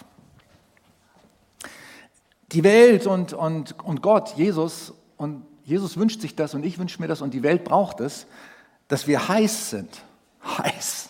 Die 2.52 2.64
Welt 2.64 3.06
und, 3.06 3.34
und, 3.34 3.80
und 3.84 4.02
Gott, 4.02 4.34
Jesus, 4.38 4.92
und 5.18 5.46
Jesus 5.70 5.98
wünscht 5.98 6.20
sich 6.20 6.36
das 6.36 6.56
und 6.56 6.66
ich 6.66 6.80
wünsche 6.80 7.00
mir 7.00 7.08
das 7.08 7.22
und 7.22 7.32
die 7.32 7.44
Welt 7.44 7.64
braucht 7.64 8.00
es, 8.00 8.26
dass 8.88 9.06
wir 9.06 9.28
heiß 9.28 9.70
sind. 9.70 10.02
Heiß. 10.44 11.10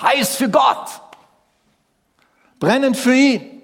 Heiß 0.00 0.36
für 0.36 0.48
Gott. 0.48 1.02
Brennend 2.58 2.96
für 2.96 3.14
ihn. 3.14 3.60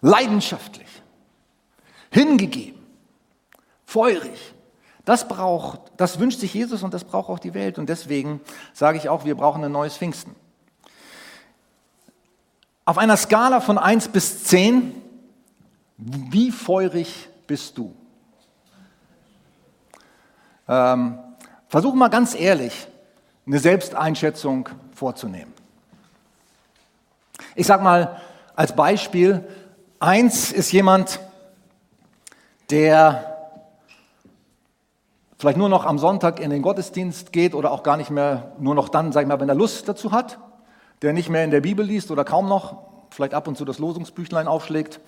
Leidenschaftlich. 0.00 0.88
Hingegeben. 2.10 2.84
Feurig. 3.86 4.54
Das 5.04 5.28
braucht, 5.28 5.92
das 5.96 6.18
wünscht 6.18 6.40
sich 6.40 6.52
Jesus 6.52 6.82
und 6.82 6.92
das 6.92 7.04
braucht 7.04 7.28
auch 7.30 7.38
die 7.38 7.54
Welt. 7.54 7.78
Und 7.78 7.88
deswegen 7.88 8.40
sage 8.72 8.98
ich 8.98 9.08
auch, 9.08 9.24
wir 9.24 9.36
brauchen 9.36 9.62
ein 9.62 9.70
neues 9.70 9.96
Pfingsten. 9.96 10.34
Auf 12.86 12.98
einer 12.98 13.16
Skala 13.16 13.60
von 13.60 13.78
1 13.78 14.08
bis 14.08 14.42
10, 14.42 15.00
wie 15.96 16.50
feurig 16.50 17.28
bist 17.46 17.76
du? 17.78 17.94
Ähm, 20.68 21.18
versuch 21.68 21.94
mal 21.94 22.08
ganz 22.08 22.34
ehrlich, 22.34 22.86
eine 23.46 23.58
Selbsteinschätzung 23.58 24.68
vorzunehmen. 24.92 25.52
Ich 27.54 27.66
sage 27.66 27.82
mal 27.82 28.20
als 28.56 28.74
Beispiel, 28.74 29.46
eins 30.00 30.52
ist 30.52 30.72
jemand, 30.72 31.20
der 32.70 33.34
vielleicht 35.38 35.58
nur 35.58 35.68
noch 35.68 35.84
am 35.84 35.98
Sonntag 35.98 36.40
in 36.40 36.50
den 36.50 36.62
Gottesdienst 36.62 37.32
geht 37.32 37.54
oder 37.54 37.70
auch 37.70 37.82
gar 37.82 37.96
nicht 37.96 38.10
mehr, 38.10 38.52
nur 38.58 38.74
noch 38.74 38.88
dann, 38.88 39.12
sag 39.12 39.22
ich 39.22 39.28
mal, 39.28 39.40
wenn 39.40 39.48
er 39.48 39.54
Lust 39.54 39.88
dazu 39.88 40.12
hat, 40.12 40.38
der 41.02 41.12
nicht 41.12 41.28
mehr 41.28 41.44
in 41.44 41.50
der 41.50 41.60
Bibel 41.60 41.84
liest 41.84 42.10
oder 42.10 42.24
kaum 42.24 42.48
noch, 42.48 42.78
vielleicht 43.10 43.34
ab 43.34 43.46
und 43.46 43.56
zu 43.56 43.64
das 43.64 43.78
Losungsbüchlein 43.78 44.48
aufschlägt, 44.48 45.00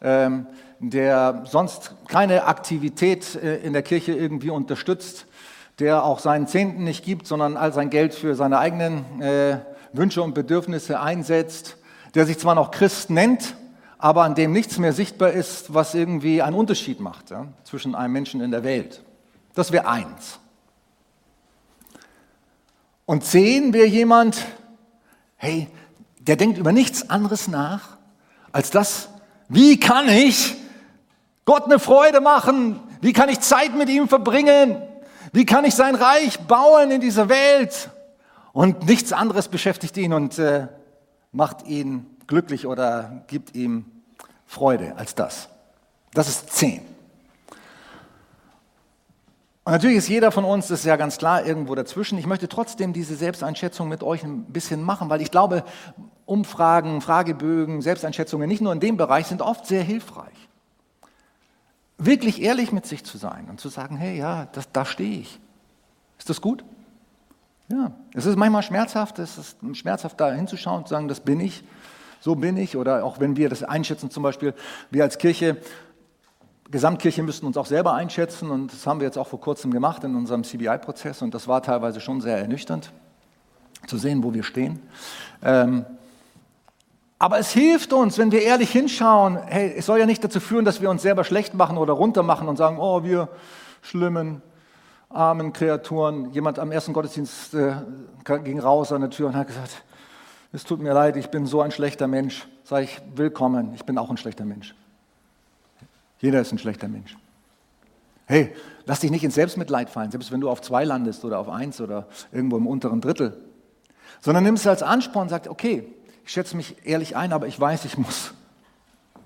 der 0.00 1.42
sonst 1.46 1.94
keine 2.08 2.44
Aktivität 2.44 3.34
äh, 3.34 3.56
in 3.56 3.72
der 3.72 3.82
Kirche 3.82 4.12
irgendwie 4.12 4.50
unterstützt, 4.50 5.26
der 5.78 6.04
auch 6.04 6.18
seinen 6.18 6.46
Zehnten 6.46 6.84
nicht 6.84 7.04
gibt, 7.04 7.26
sondern 7.26 7.56
all 7.56 7.72
sein 7.72 7.90
Geld 7.90 8.14
für 8.14 8.34
seine 8.34 8.58
eigenen 8.58 9.20
äh, 9.20 9.58
Wünsche 9.92 10.22
und 10.22 10.34
Bedürfnisse 10.34 11.00
einsetzt, 11.00 11.76
der 12.14 12.26
sich 12.26 12.38
zwar 12.38 12.54
noch 12.54 12.70
Christ 12.70 13.10
nennt, 13.10 13.54
aber 13.98 14.22
an 14.22 14.34
dem 14.34 14.52
nichts 14.52 14.78
mehr 14.78 14.92
sichtbar 14.92 15.30
ist, 15.30 15.74
was 15.74 15.94
irgendwie 15.94 16.42
einen 16.42 16.56
Unterschied 16.56 17.00
macht 17.00 17.30
ja, 17.30 17.46
zwischen 17.64 17.94
einem 17.94 18.12
Menschen 18.12 18.40
in 18.40 18.50
der 18.50 18.64
Welt. 18.64 19.02
Das 19.54 19.72
wäre 19.72 19.88
eins. 19.88 20.38
Und 23.06 23.24
zehn 23.24 23.72
wäre 23.72 23.86
jemand, 23.86 24.44
hey, 25.36 25.68
der 26.20 26.36
denkt 26.36 26.58
über 26.58 26.72
nichts 26.72 27.10
anderes 27.10 27.48
nach, 27.48 27.96
als 28.52 28.70
das, 28.70 29.08
wie 29.48 29.80
kann 29.80 30.08
ich 30.08 30.54
Gott 31.44 31.64
eine 31.64 31.78
Freude 31.78 32.20
machen? 32.20 32.80
Wie 33.00 33.12
kann 33.12 33.28
ich 33.28 33.40
Zeit 33.40 33.74
mit 33.74 33.88
ihm 33.88 34.08
verbringen? 34.08 34.82
Wie 35.32 35.46
kann 35.46 35.64
ich 35.64 35.74
sein 35.74 35.94
Reich 35.94 36.38
bauen 36.40 36.90
in 36.90 37.00
dieser 37.00 37.28
Welt? 37.28 37.90
Und 38.52 38.86
nichts 38.86 39.12
anderes 39.12 39.48
beschäftigt 39.48 39.96
ihn 39.96 40.12
und 40.12 40.38
äh, 40.38 40.68
macht 41.32 41.66
ihn 41.66 42.06
glücklich 42.26 42.66
oder 42.66 43.24
gibt 43.26 43.54
ihm 43.54 43.86
Freude 44.46 44.94
als 44.96 45.14
das. 45.14 45.48
Das 46.12 46.28
ist 46.28 46.52
zehn. 46.52 46.80
Und 49.64 49.72
natürlich 49.72 49.98
ist 49.98 50.08
jeder 50.08 50.32
von 50.32 50.44
uns, 50.44 50.68
das 50.68 50.80
ist 50.80 50.86
ja 50.86 50.96
ganz 50.96 51.18
klar, 51.18 51.44
irgendwo 51.44 51.74
dazwischen. 51.74 52.18
Ich 52.18 52.26
möchte 52.26 52.48
trotzdem 52.48 52.94
diese 52.94 53.16
Selbsteinschätzung 53.16 53.88
mit 53.88 54.02
euch 54.02 54.24
ein 54.24 54.44
bisschen 54.44 54.82
machen, 54.82 55.10
weil 55.10 55.20
ich 55.20 55.30
glaube, 55.30 55.62
Umfragen, 56.28 57.00
Fragebögen, 57.00 57.80
Selbsteinschätzungen 57.80 58.48
nicht 58.48 58.60
nur 58.60 58.72
in 58.72 58.80
dem 58.80 58.98
Bereich 58.98 59.26
sind 59.26 59.40
oft 59.40 59.66
sehr 59.66 59.82
hilfreich. 59.82 60.48
wirklich 62.00 62.42
ehrlich 62.42 62.70
mit 62.70 62.86
sich 62.86 63.02
zu 63.02 63.18
sein 63.18 63.48
und 63.50 63.58
zu 63.58 63.68
sagen, 63.68 63.96
hey, 63.96 64.16
ja, 64.16 64.46
das, 64.52 64.70
da 64.70 64.84
stehe 64.84 65.18
ich. 65.18 65.40
Ist 66.16 66.30
das 66.30 66.40
gut? 66.40 66.64
Ja, 67.68 67.92
es 68.14 68.24
ist 68.24 68.36
manchmal 68.36 68.62
schmerzhaft, 68.62 69.18
es 69.18 69.36
ist 69.36 69.56
schmerzhaft 69.72 70.20
da 70.20 70.30
hinzuschauen 70.30 70.78
und 70.78 70.88
zu 70.88 70.94
sagen, 70.94 71.08
das 71.08 71.20
bin 71.20 71.40
ich, 71.40 71.64
so 72.20 72.36
bin 72.36 72.56
ich. 72.56 72.76
Oder 72.76 73.04
auch 73.04 73.18
wenn 73.18 73.36
wir 73.36 73.48
das 73.48 73.64
einschätzen, 73.64 74.10
zum 74.10 74.22
Beispiel, 74.22 74.54
wir 74.90 75.02
als 75.02 75.18
Kirche, 75.18 75.56
Gesamtkirche 76.70 77.22
müssten 77.22 77.46
uns 77.46 77.56
auch 77.56 77.66
selber 77.66 77.94
einschätzen 77.94 78.50
und 78.50 78.72
das 78.72 78.86
haben 78.86 79.00
wir 79.00 79.06
jetzt 79.06 79.18
auch 79.18 79.26
vor 79.26 79.40
kurzem 79.40 79.72
gemacht 79.72 80.04
in 80.04 80.14
unserem 80.14 80.44
CBI-Prozess 80.44 81.22
und 81.22 81.34
das 81.34 81.48
war 81.48 81.62
teilweise 81.62 82.00
schon 82.00 82.20
sehr 82.20 82.38
ernüchternd 82.38 82.92
zu 83.86 83.98
sehen, 83.98 84.22
wo 84.22 84.34
wir 84.34 84.44
stehen. 84.44 84.80
Ähm, 85.42 85.84
aber 87.18 87.38
es 87.38 87.50
hilft 87.50 87.92
uns, 87.92 88.16
wenn 88.18 88.30
wir 88.30 88.42
ehrlich 88.42 88.70
hinschauen, 88.70 89.38
hey, 89.46 89.74
es 89.76 89.86
soll 89.86 89.98
ja 89.98 90.06
nicht 90.06 90.22
dazu 90.22 90.38
führen, 90.38 90.64
dass 90.64 90.80
wir 90.80 90.88
uns 90.88 91.02
selber 91.02 91.24
schlecht 91.24 91.54
machen 91.54 91.76
oder 91.76 91.92
runter 91.92 92.22
machen 92.22 92.48
und 92.48 92.56
sagen, 92.56 92.78
oh, 92.78 93.02
wir 93.02 93.28
schlimmen, 93.82 94.40
armen 95.08 95.52
Kreaturen. 95.52 96.30
Jemand 96.32 96.58
am 96.60 96.70
ersten 96.70 96.92
Gottesdienst 96.92 97.54
äh, 97.54 97.74
ging 98.24 98.60
raus 98.60 98.92
an 98.92 99.00
der 99.00 99.10
Tür 99.10 99.28
und 99.28 99.36
hat 99.36 99.48
gesagt, 99.48 99.82
es 100.52 100.64
tut 100.64 100.80
mir 100.80 100.92
leid, 100.92 101.16
ich 101.16 101.28
bin 101.28 101.44
so 101.44 101.60
ein 101.60 101.72
schlechter 101.72 102.06
Mensch. 102.06 102.46
Sag 102.62 102.84
ich, 102.84 103.00
willkommen, 103.16 103.72
ich 103.74 103.84
bin 103.84 103.98
auch 103.98 104.10
ein 104.10 104.16
schlechter 104.16 104.44
Mensch. 104.44 104.74
Jeder 106.20 106.40
ist 106.40 106.52
ein 106.52 106.58
schlechter 106.58 106.88
Mensch. 106.88 107.16
Hey, 108.26 108.54
lass 108.84 109.00
dich 109.00 109.10
nicht 109.10 109.24
ins 109.24 109.34
Selbstmitleid 109.34 109.90
fallen, 109.90 110.10
selbst 110.10 110.30
wenn 110.30 110.40
du 110.40 110.50
auf 110.50 110.60
zwei 110.60 110.84
landest 110.84 111.24
oder 111.24 111.38
auf 111.38 111.48
eins 111.48 111.80
oder 111.80 112.06
irgendwo 112.30 112.58
im 112.58 112.66
unteren 112.66 113.00
Drittel, 113.00 113.42
sondern 114.20 114.44
nimm 114.44 114.54
es 114.54 114.66
als 114.66 114.82
Ansporn 114.82 115.24
und 115.24 115.28
sag, 115.30 115.48
okay, 115.48 115.92
ich 116.28 116.34
schätze 116.34 116.58
mich 116.58 116.76
ehrlich 116.84 117.16
ein, 117.16 117.32
aber 117.32 117.46
ich 117.46 117.58
weiß, 117.58 117.86
ich 117.86 117.96
muss, 117.96 118.34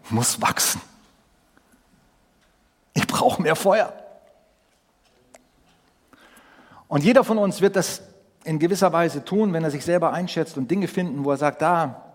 muss 0.09 0.41
wachsen. 0.41 0.81
Ich 2.95 3.09
brauche 3.09 3.43
mehr 3.43 3.57
Feuer. 3.57 3.93
Und 6.87 7.03
jeder 7.03 7.25
von 7.25 7.39
uns 7.39 7.61
wird 7.61 7.75
das 7.75 8.03
in 8.45 8.61
gewisser 8.61 8.93
Weise 8.93 9.25
tun, 9.25 9.53
wenn 9.53 9.65
er 9.65 9.73
sich 9.73 9.85
selber 9.85 10.13
einschätzt 10.13 10.57
und 10.57 10.71
Dinge 10.71 10.87
finden, 10.87 11.25
wo 11.25 11.33
er 11.33 11.39
sagt, 11.39 11.61
da 11.61 12.15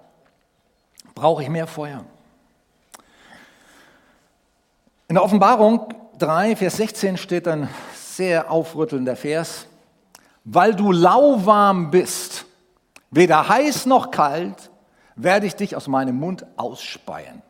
brauche 1.13 1.43
ich 1.43 1.49
mehr 1.49 1.67
Feuer. 1.67 2.05
In 5.09 5.15
der 5.15 5.23
Offenbarung 5.25 5.93
3, 6.17 6.55
Vers 6.55 6.77
16 6.77 7.17
steht 7.17 7.49
ein 7.49 7.67
sehr 7.93 8.49
aufrüttelnder 8.49 9.17
Vers. 9.17 9.67
Weil 10.45 10.73
du 10.73 10.93
lauwarm 10.93 11.91
bist, 11.91 12.45
weder 13.11 13.49
heiß 13.49 13.85
noch 13.85 14.11
kalt, 14.11 14.71
werde 15.17 15.47
ich 15.47 15.55
dich 15.55 15.75
aus 15.75 15.87
meinem 15.87 16.17
Mund 16.17 16.45
ausspeien. 16.55 17.41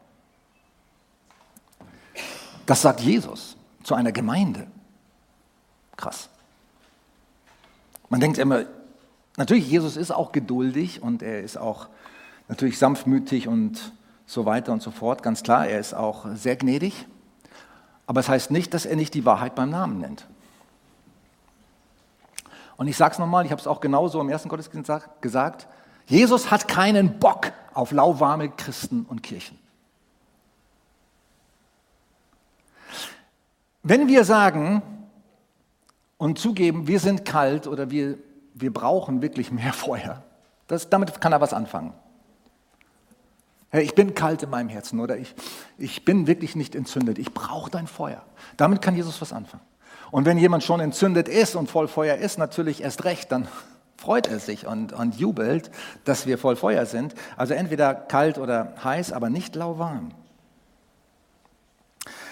Das 2.65 2.81
sagt 2.81 3.01
Jesus 3.01 3.55
zu 3.83 3.93
einer 3.93 4.11
Gemeinde. 4.11 4.67
Krass. 5.95 6.29
Man 8.09 8.19
denkt 8.19 8.37
immer, 8.37 8.63
natürlich, 9.35 9.69
Jesus 9.69 9.97
ist 9.97 10.11
auch 10.11 10.31
geduldig 10.31 11.01
und 11.01 11.21
er 11.21 11.41
ist 11.41 11.57
auch 11.57 11.87
natürlich 12.47 12.79
sanftmütig 12.79 13.47
und 13.47 13.93
so 14.25 14.45
weiter 14.45 14.71
und 14.71 14.81
so 14.81 14.91
fort. 14.91 15.23
Ganz 15.23 15.43
klar, 15.43 15.67
er 15.67 15.79
ist 15.79 15.93
auch 15.93 16.25
sehr 16.35 16.55
gnädig. 16.55 17.05
Aber 18.05 18.21
es 18.21 18.27
das 18.27 18.33
heißt 18.33 18.51
nicht, 18.51 18.73
dass 18.73 18.85
er 18.85 18.95
nicht 18.95 19.13
die 19.13 19.25
Wahrheit 19.25 19.55
beim 19.55 19.69
Namen 19.69 19.99
nennt. 19.99 20.25
Und 22.77 22.87
ich 22.87 22.95
sage 22.95 23.13
es 23.13 23.19
nochmal, 23.19 23.45
ich 23.45 23.51
habe 23.51 23.59
es 23.59 23.67
auch 23.67 23.81
genauso 23.81 24.21
im 24.21 24.29
ersten 24.29 24.49
Gottesdienst 24.49 24.91
gesagt, 25.19 25.67
Jesus 26.07 26.49
hat 26.51 26.67
keinen 26.67 27.19
Bock 27.19 27.51
auf 27.73 27.91
lauwarme 27.91 28.49
Christen 28.49 29.05
und 29.07 29.21
Kirchen. 29.21 29.59
Wenn 33.83 34.07
wir 34.07 34.23
sagen 34.23 34.81
und 36.17 36.39
zugeben, 36.39 36.87
wir 36.87 36.99
sind 36.99 37.23
kalt 37.23 37.67
oder 37.67 37.91
wir, 37.91 38.17
wir 38.53 38.73
brauchen 38.73 39.21
wirklich 39.21 39.51
mehr 39.51 39.73
Feuer, 39.73 40.23
das, 40.67 40.89
damit 40.89 41.21
kann 41.21 41.31
er 41.31 41.41
was 41.41 41.53
anfangen. 41.53 41.93
Ich 43.73 43.95
bin 43.95 44.15
kalt 44.15 44.43
in 44.43 44.49
meinem 44.49 44.69
Herzen 44.69 44.99
oder 44.99 45.17
ich, 45.17 45.35
ich 45.77 46.05
bin 46.05 46.25
wirklich 46.25 46.55
nicht 46.55 46.73
entzündet. 46.73 47.19
Ich 47.19 47.33
brauche 47.33 47.69
dein 47.69 47.85
Feuer. 47.85 48.23
Damit 48.55 48.81
kann 48.81 48.95
Jesus 48.95 49.21
was 49.21 49.33
anfangen. 49.33 49.63
Und 50.09 50.25
wenn 50.25 50.37
jemand 50.37 50.63
schon 50.63 50.79
entzündet 50.79 51.27
ist 51.27 51.55
und 51.55 51.69
voll 51.69 51.89
Feuer 51.89 52.15
ist, 52.15 52.37
natürlich 52.37 52.81
erst 52.81 53.03
recht, 53.03 53.29
dann 53.31 53.47
freut 53.97 54.27
er 54.27 54.39
sich 54.39 54.65
und, 54.65 54.93
und 54.93 55.15
jubelt, 55.15 55.71
dass 56.05 56.25
wir 56.25 56.37
voll 56.37 56.55
Feuer 56.55 56.85
sind. 56.85 57.15
Also 57.35 57.53
entweder 57.53 57.93
kalt 57.93 58.37
oder 58.37 58.73
heiß, 58.83 59.11
aber 59.11 59.29
nicht 59.29 59.55
lauwarm. 59.55 60.11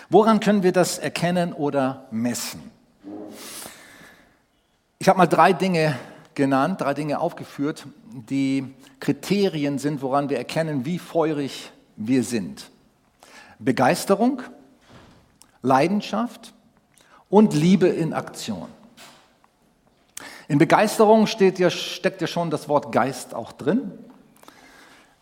Woran 0.10 0.40
können 0.40 0.64
wir 0.64 0.72
das 0.72 1.00
erkennen 1.00 1.52
oder 1.52 2.06
messen? 2.12 2.72
Ich 5.00 5.10
habe 5.10 5.18
mal 5.18 5.28
drei 5.28 5.52
Dinge 5.52 5.98
genannt, 6.36 6.82
drei 6.82 6.94
Dinge 6.94 7.20
aufgeführt, 7.20 7.88
die 8.30 8.76
Kriterien 9.00 9.80
sind, 9.80 10.02
woran 10.02 10.30
wir 10.30 10.38
erkennen, 10.38 10.86
wie 10.86 11.00
feurig 11.00 11.72
wir 11.96 12.24
sind. 12.24 12.70
Begeisterung, 13.60 14.42
Leidenschaft 15.62 16.54
und 17.30 17.54
Liebe 17.54 17.88
in 17.88 18.14
Aktion. 18.14 18.68
In 20.48 20.60
Begeisterung 20.60 21.26
steht 21.26 21.58
ja, 21.58 21.70
steckt 21.70 22.22
ja 22.22 22.28
schon 22.28 22.50
das 22.52 22.70
Wort 22.70 22.92
Geist 22.92 23.34
auch 23.34 23.52
drin, 23.52 23.92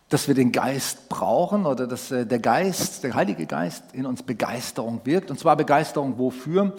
dass 0.09 0.27
wir 0.27 0.36
den 0.36 0.51
Geist 0.51 1.07
brauchen 1.07 1.65
oder 1.65 1.88
dass 1.88 2.12
äh, 2.12 2.25
der 2.25 2.39
Geist, 2.39 3.03
der 3.03 3.13
Heilige 3.13 3.45
Geist 3.45 3.83
in 3.93 4.05
uns 4.05 4.21
Begeisterung 4.21 5.01
wirkt. 5.05 5.31
Und 5.31 5.39
zwar 5.39 5.55
Begeisterung 5.55 6.17
wofür? 6.17 6.75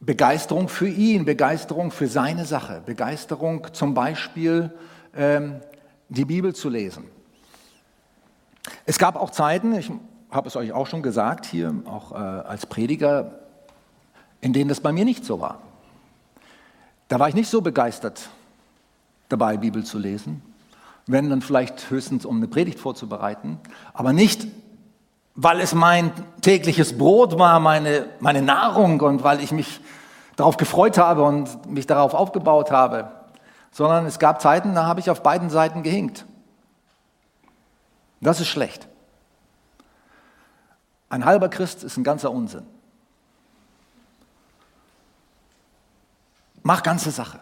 Begeisterung 0.00 0.68
für 0.68 0.88
ihn, 0.88 1.24
Begeisterung 1.24 1.90
für 1.90 2.06
seine 2.06 2.44
Sache, 2.44 2.82
Begeisterung 2.84 3.66
zum 3.72 3.94
Beispiel 3.94 4.70
ähm, 5.16 5.60
die 6.08 6.24
Bibel 6.24 6.54
zu 6.54 6.68
lesen. 6.68 7.04
Es 8.86 8.98
gab 8.98 9.16
auch 9.16 9.30
Zeiten, 9.30 9.74
ich 9.74 9.90
habe 10.30 10.48
es 10.48 10.56
euch 10.56 10.72
auch 10.72 10.86
schon 10.86 11.02
gesagt 11.02 11.46
hier, 11.46 11.74
auch 11.86 12.12
äh, 12.12 12.14
als 12.14 12.66
Prediger, 12.66 13.40
in 14.40 14.52
denen 14.52 14.68
das 14.68 14.80
bei 14.80 14.92
mir 14.92 15.04
nicht 15.04 15.24
so 15.24 15.40
war. 15.40 15.60
Da 17.08 17.18
war 17.18 17.28
ich 17.28 17.34
nicht 17.34 17.48
so 17.48 17.62
begeistert 17.62 18.28
dabei, 19.28 19.56
Bibel 19.56 19.84
zu 19.84 19.98
lesen, 19.98 20.42
wenn 21.06 21.30
dann 21.30 21.40
vielleicht 21.40 21.90
höchstens, 21.90 22.26
um 22.26 22.36
eine 22.36 22.48
Predigt 22.48 22.78
vorzubereiten, 22.78 23.58
aber 23.94 24.12
nicht, 24.12 24.46
weil 25.34 25.60
es 25.60 25.74
mein 25.74 26.12
tägliches 26.42 26.96
Brot 26.96 27.38
war, 27.38 27.60
meine, 27.60 28.06
meine 28.20 28.42
Nahrung 28.42 29.00
und 29.00 29.24
weil 29.24 29.40
ich 29.40 29.52
mich 29.52 29.80
darauf 30.36 30.56
gefreut 30.56 30.98
habe 30.98 31.22
und 31.22 31.70
mich 31.70 31.86
darauf 31.86 32.14
aufgebaut 32.14 32.70
habe, 32.70 33.10
sondern 33.70 34.06
es 34.06 34.18
gab 34.18 34.40
Zeiten, 34.40 34.74
da 34.74 34.86
habe 34.86 35.00
ich 35.00 35.10
auf 35.10 35.22
beiden 35.22 35.50
Seiten 35.50 35.82
gehinkt. 35.82 36.26
Das 38.20 38.40
ist 38.40 38.48
schlecht. 38.48 38.88
Ein 41.08 41.24
halber 41.24 41.48
Christ 41.48 41.84
ist 41.84 41.96
ein 41.96 42.04
ganzer 42.04 42.30
Unsinn. 42.30 42.66
Mach 46.62 46.82
ganze 46.82 47.10
Sache. 47.10 47.40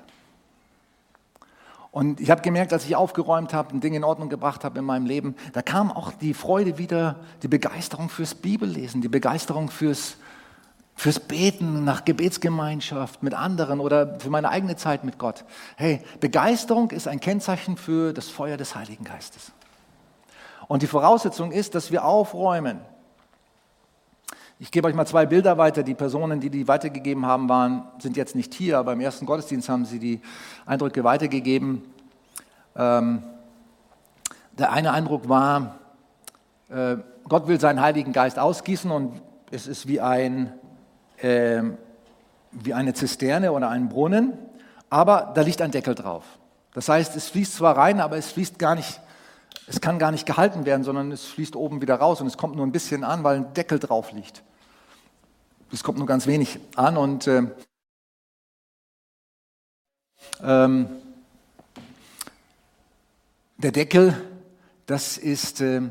Und 1.96 2.20
ich 2.20 2.30
habe 2.30 2.42
gemerkt, 2.42 2.74
als 2.74 2.84
ich 2.84 2.94
aufgeräumt 2.94 3.54
habe, 3.54 3.74
ein 3.74 3.80
Ding 3.80 3.94
in 3.94 4.04
Ordnung 4.04 4.28
gebracht 4.28 4.64
habe 4.64 4.78
in 4.78 4.84
meinem 4.84 5.06
Leben, 5.06 5.34
da 5.54 5.62
kam 5.62 5.90
auch 5.90 6.12
die 6.12 6.34
Freude 6.34 6.76
wieder, 6.76 7.16
die 7.42 7.48
Begeisterung 7.48 8.10
fürs 8.10 8.34
Bibellesen, 8.34 9.00
die 9.00 9.08
Begeisterung 9.08 9.70
fürs, 9.70 10.18
fürs 10.94 11.18
Beten 11.18 11.84
nach 11.84 12.04
Gebetsgemeinschaft 12.04 13.22
mit 13.22 13.32
anderen 13.32 13.80
oder 13.80 14.20
für 14.20 14.28
meine 14.28 14.50
eigene 14.50 14.76
Zeit 14.76 15.04
mit 15.04 15.18
Gott. 15.18 15.46
Hey, 15.76 16.02
Begeisterung 16.20 16.90
ist 16.90 17.08
ein 17.08 17.18
Kennzeichen 17.18 17.78
für 17.78 18.12
das 18.12 18.28
Feuer 18.28 18.58
des 18.58 18.74
Heiligen 18.74 19.04
Geistes. 19.04 19.52
Und 20.68 20.82
die 20.82 20.88
Voraussetzung 20.88 21.50
ist, 21.50 21.74
dass 21.74 21.90
wir 21.92 22.04
aufräumen. 22.04 22.80
Ich 24.58 24.70
gebe 24.70 24.88
euch 24.88 24.94
mal 24.94 25.06
zwei 25.06 25.26
Bilder 25.26 25.58
weiter. 25.58 25.82
Die 25.82 25.94
Personen, 25.94 26.40
die 26.40 26.48
die 26.48 26.66
weitergegeben 26.66 27.26
haben, 27.26 27.46
waren, 27.46 27.84
sind 27.98 28.16
jetzt 28.16 28.34
nicht 28.34 28.54
hier, 28.54 28.78
aber 28.78 28.94
im 28.94 29.00
ersten 29.00 29.26
Gottesdienst 29.26 29.68
haben 29.68 29.84
sie 29.84 29.98
die 29.98 30.22
Eindrücke 30.64 31.04
weitergegeben. 31.04 31.82
Ähm, 32.74 33.22
der 34.58 34.72
eine 34.72 34.92
Eindruck 34.92 35.28
war, 35.28 35.78
äh, 36.70 36.96
Gott 37.28 37.48
will 37.48 37.60
seinen 37.60 37.82
Heiligen 37.82 38.14
Geist 38.14 38.38
ausgießen 38.38 38.90
und 38.90 39.20
es 39.50 39.66
ist 39.66 39.88
wie, 39.88 40.00
ein, 40.00 40.54
äh, 41.18 41.62
wie 42.52 42.72
eine 42.72 42.94
Zisterne 42.94 43.52
oder 43.52 43.68
ein 43.68 43.90
Brunnen, 43.90 44.32
aber 44.88 45.32
da 45.34 45.42
liegt 45.42 45.60
ein 45.60 45.70
Deckel 45.70 45.94
drauf. 45.94 46.24
Das 46.72 46.88
heißt, 46.88 47.14
es 47.14 47.28
fließt 47.28 47.56
zwar 47.56 47.76
rein, 47.76 48.00
aber 48.00 48.16
es 48.16 48.32
fließt 48.32 48.58
gar 48.58 48.74
nicht, 48.74 49.02
es 49.66 49.82
kann 49.82 49.98
gar 49.98 50.12
nicht 50.12 50.24
gehalten 50.24 50.64
werden, 50.64 50.82
sondern 50.82 51.12
es 51.12 51.26
fließt 51.26 51.56
oben 51.56 51.82
wieder 51.82 51.96
raus 51.96 52.22
und 52.22 52.26
es 52.26 52.38
kommt 52.38 52.56
nur 52.56 52.66
ein 52.66 52.72
bisschen 52.72 53.04
an, 53.04 53.22
weil 53.22 53.36
ein 53.36 53.52
Deckel 53.52 53.78
drauf 53.78 54.12
liegt. 54.12 54.42
Es 55.72 55.82
kommt 55.82 55.98
nur 55.98 56.06
ganz 56.06 56.26
wenig 56.26 56.58
an 56.76 56.96
und 56.96 57.26
äh, 57.26 57.42
ähm, 60.42 60.86
der 63.58 63.72
Deckel, 63.72 64.14
das 64.86 65.18
ist, 65.18 65.60
äh, 65.60 65.82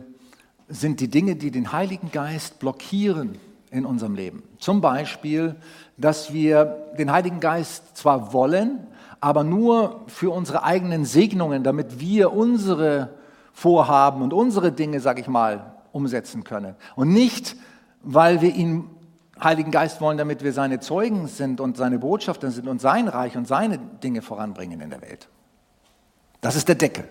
sind 0.70 1.00
die 1.02 1.10
Dinge, 1.10 1.36
die 1.36 1.52
den 1.52 1.72
Heiligen 1.72 2.12
Geist 2.12 2.60
blockieren, 2.60 3.38
in 3.76 3.86
unserem 3.86 4.16
Leben. 4.16 4.44
Zum 4.58 4.80
Beispiel, 4.80 5.56
dass 5.98 6.32
wir 6.32 6.94
den 6.98 7.12
Heiligen 7.12 7.42
Geist 7.42 7.98
zwar 7.98 8.32
wollen, 8.32 8.88
aber 9.20 9.44
nur 9.44 10.06
für 10.08 10.32
unsere 10.32 10.64
eigenen 10.64 11.04
Segnungen, 11.04 11.64
damit 11.64 12.00
wir 12.00 12.32
unsere 12.32 13.10
Vorhaben 13.52 14.22
und 14.22 14.32
unsere 14.32 14.72
Dinge, 14.72 15.02
sag 15.02 15.20
ich 15.20 15.28
mal, 15.28 15.74
umsetzen 15.92 16.46
können. 16.46 16.76
Und 16.96 17.12
nicht, 17.12 17.58
weil 18.02 18.42
wir 18.42 18.56
ihn 18.56 18.90
Heiligen 19.42 19.72
Geist 19.72 20.00
wollen, 20.00 20.18
damit 20.18 20.44
wir 20.44 20.54
seine 20.54 20.80
Zeugen 20.80 21.28
sind 21.28 21.60
und 21.60 21.78
seine 21.78 22.00
Botschafter 22.00 22.52
sind 22.52 22.68
und 22.68 22.80
sein 22.80 23.08
Reich 23.08 23.36
und 23.36 23.48
seine 23.48 23.78
Dinge 23.78 24.22
voranbringen 24.22 24.80
in 24.80 24.90
der 24.90 25.02
Welt. 25.02 25.28
Das 26.42 26.56
ist 26.56 26.68
der 26.68 26.76
Deckel. 26.76 27.06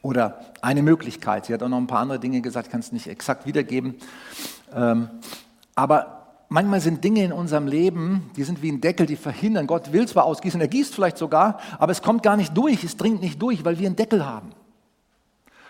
Oder 0.00 0.40
eine 0.62 0.82
Möglichkeit. 0.82 1.46
Sie 1.46 1.54
hat 1.54 1.62
auch 1.62 1.68
noch 1.68 1.78
ein 1.78 1.86
paar 1.86 2.00
andere 2.00 2.18
Dinge 2.18 2.40
gesagt, 2.40 2.68
ich 2.68 2.72
kann 2.72 2.80
es 2.80 2.90
nicht 2.90 3.06
exakt 3.06 3.46
wiedergeben. 3.46 3.96
Ähm, 4.74 5.08
aber 5.74 6.26
manchmal 6.48 6.80
sind 6.80 7.04
Dinge 7.04 7.22
in 7.24 7.32
unserem 7.32 7.66
Leben, 7.66 8.30
die 8.36 8.44
sind 8.44 8.62
wie 8.62 8.72
ein 8.72 8.80
Deckel, 8.80 9.06
die 9.06 9.16
verhindern. 9.16 9.66
Gott 9.66 9.92
will 9.92 10.08
zwar 10.08 10.24
ausgießen, 10.24 10.60
er 10.60 10.68
gießt 10.68 10.94
vielleicht 10.94 11.18
sogar, 11.18 11.60
aber 11.78 11.92
es 11.92 12.02
kommt 12.02 12.22
gar 12.22 12.36
nicht 12.36 12.56
durch, 12.56 12.82
es 12.82 12.96
dringt 12.96 13.20
nicht 13.20 13.40
durch, 13.40 13.64
weil 13.64 13.78
wir 13.78 13.86
einen 13.86 13.96
Deckel 13.96 14.26
haben. 14.26 14.50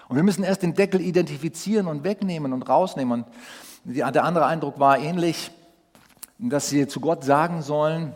Und 0.09 0.17
wir 0.17 0.23
müssen 0.23 0.45
erst 0.45 0.63
den 0.63 0.75
Deckel 0.75 1.01
identifizieren 1.01 1.87
und 1.87 2.05
wegnehmen 2.05 2.53
und 2.53 2.63
rausnehmen. 2.69 3.23
Und 3.23 3.27
der 3.85 4.25
andere 4.25 4.47
Eindruck 4.47 4.79
war 4.79 4.99
ähnlich, 4.99 5.51
dass 6.39 6.69
sie 6.69 6.87
zu 6.87 7.01
Gott 7.01 7.25
sagen 7.25 7.63
sollen, 7.63 8.13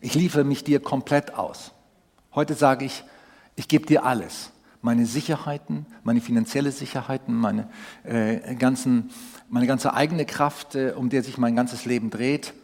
ich 0.00 0.14
liefere 0.14 0.44
mich 0.44 0.64
dir 0.64 0.80
komplett 0.80 1.34
aus. 1.34 1.72
Heute 2.34 2.54
sage 2.54 2.84
ich, 2.84 3.04
ich 3.56 3.68
gebe 3.68 3.86
dir 3.86 4.04
alles 4.04 4.52
meine 4.80 5.06
Sicherheiten, 5.06 5.86
meine 6.04 6.20
finanzielle 6.20 6.70
Sicherheiten, 6.70 7.34
meine, 7.34 7.68
äh, 8.04 8.54
ganzen, 8.54 9.10
meine 9.48 9.66
ganze 9.66 9.92
eigene 9.92 10.24
Kraft, 10.24 10.76
äh, 10.76 10.92
um 10.96 11.08
der 11.10 11.22
sich 11.22 11.36
mein 11.36 11.56
ganzes 11.56 11.84
Leben 11.84 12.10
dreht, 12.10 12.54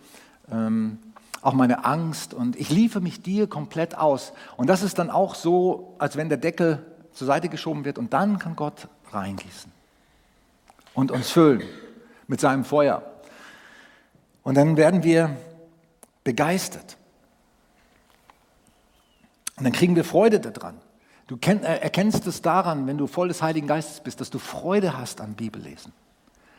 ähm, 0.50 0.98
auch 1.42 1.54
meine 1.54 1.84
Angst 1.84 2.32
und 2.32 2.56
ich 2.56 2.70
liefere 2.70 3.02
mich 3.02 3.20
dir 3.22 3.48
komplett 3.48 3.98
aus. 3.98 4.32
Und 4.56 4.68
das 4.68 4.82
ist 4.82 4.98
dann 4.98 5.10
auch 5.10 5.34
so, 5.34 5.96
als 5.98 6.16
wenn 6.16 6.28
der 6.28 6.38
Deckel 6.38 6.84
zur 7.12 7.26
Seite 7.26 7.48
geschoben 7.48 7.84
wird 7.84 7.98
und 7.98 8.12
dann 8.12 8.38
kann 8.38 8.56
Gott 8.56 8.88
reingießen 9.10 9.72
und 10.94 11.10
uns 11.10 11.30
füllen 11.30 11.62
mit 12.26 12.40
seinem 12.40 12.64
Feuer. 12.64 13.02
Und 14.42 14.56
dann 14.56 14.76
werden 14.76 15.02
wir 15.02 15.36
begeistert. 16.22 16.96
Und 19.56 19.64
dann 19.64 19.72
kriegen 19.72 19.96
wir 19.96 20.04
Freude 20.04 20.40
daran. 20.40 20.78
Du 21.26 21.36
äh, 21.36 21.80
erkennst 21.80 22.26
es 22.26 22.42
daran, 22.42 22.86
wenn 22.86 22.98
du 22.98 23.06
voll 23.06 23.28
des 23.28 23.40
Heiligen 23.40 23.66
Geistes 23.66 24.00
bist, 24.00 24.20
dass 24.20 24.30
du 24.30 24.38
Freude 24.38 24.98
hast 24.98 25.20
an 25.20 25.34
Bibellesen. 25.34 25.92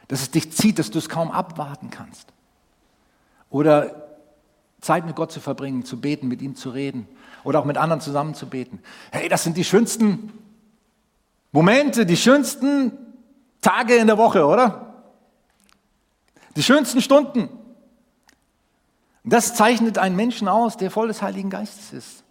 Dass 0.07 0.21
es 0.21 0.31
dich 0.31 0.51
zieht, 0.51 0.79
dass 0.79 0.91
du 0.91 0.99
es 0.99 1.09
kaum 1.09 1.31
abwarten 1.31 1.89
kannst. 1.89 2.27
Oder 3.49 4.07
Zeit 4.81 5.05
mit 5.05 5.15
Gott 5.15 5.31
zu 5.31 5.39
verbringen, 5.39 5.85
zu 5.85 5.99
beten, 5.99 6.27
mit 6.27 6.41
ihm 6.41 6.55
zu 6.55 6.69
reden. 6.69 7.07
Oder 7.43 7.59
auch 7.59 7.65
mit 7.65 7.77
anderen 7.77 8.01
zusammen 8.01 8.33
zu 8.33 8.47
beten. 8.47 8.79
Hey, 9.11 9.29
das 9.29 9.43
sind 9.43 9.57
die 9.57 9.63
schönsten 9.63 10.31
Momente, 11.51 12.05
die 12.05 12.17
schönsten 12.17 12.91
Tage 13.65 13.95
in 13.95 14.05
der 14.05 14.19
Woche, 14.19 14.45
oder? 14.45 14.93
Die 16.55 16.61
schönsten 16.61 17.01
Stunden. 17.01 17.49
Das 19.23 19.55
zeichnet 19.55 19.97
einen 19.97 20.15
Menschen 20.15 20.47
aus, 20.47 20.77
der 20.77 20.91
voll 20.91 21.07
des 21.07 21.23
Heiligen 21.23 21.49
Geistes 21.49 21.91
ist. 21.91 22.23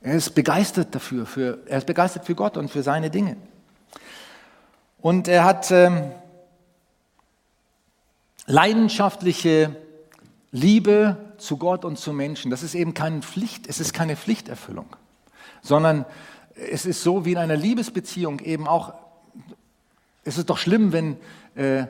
Er 0.00 0.14
ist 0.14 0.30
begeistert 0.30 0.94
dafür, 0.94 1.26
für, 1.26 1.58
er 1.66 1.78
ist 1.78 1.86
begeistert 1.86 2.24
für 2.24 2.36
Gott 2.36 2.56
und 2.56 2.70
für 2.70 2.84
seine 2.84 3.10
Dinge. 3.10 3.36
Und 5.00 5.26
er 5.26 5.44
hat 5.44 5.72
ähm, 5.72 6.12
leidenschaftliche 8.46 9.74
Liebe 10.52 11.16
zu 11.38 11.56
Gott 11.56 11.84
und 11.84 11.98
zu 11.98 12.12
Menschen. 12.12 12.52
Das 12.52 12.62
ist 12.62 12.76
eben 12.76 12.94
keine 12.94 13.22
Pflicht, 13.22 13.66
es 13.66 13.80
ist 13.80 13.92
keine 13.92 14.16
Pflichterfüllung, 14.16 14.86
sondern 15.62 16.04
es 16.54 16.86
ist 16.86 17.02
so 17.02 17.24
wie 17.24 17.32
in 17.32 17.38
einer 17.38 17.56
Liebesbeziehung 17.56 18.38
eben 18.38 18.68
auch, 18.68 18.94
es 20.24 20.38
ist 20.38 20.50
doch 20.50 20.58
schlimm, 20.58 20.92
wenn, 20.92 21.16
äh, 21.54 21.86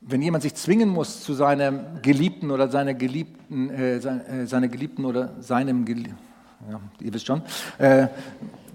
wenn 0.00 0.22
jemand 0.22 0.42
sich 0.42 0.54
zwingen 0.54 0.88
muss 0.88 1.22
zu 1.22 1.34
seinem 1.34 2.02
Geliebten 2.02 2.50
oder 2.50 2.68
seiner 2.68 2.94
Geliebten, 2.94 3.70
äh, 3.70 3.96
äh 3.96 4.46
seiner 4.46 4.68
Geliebten 4.68 5.04
oder 5.04 5.34
seinem 5.40 5.84
Geliebten 5.84 6.30
ja, 6.68 6.80
ihr 7.00 7.14
wisst 7.14 7.26
schon, 7.26 7.42
äh, 7.78 8.08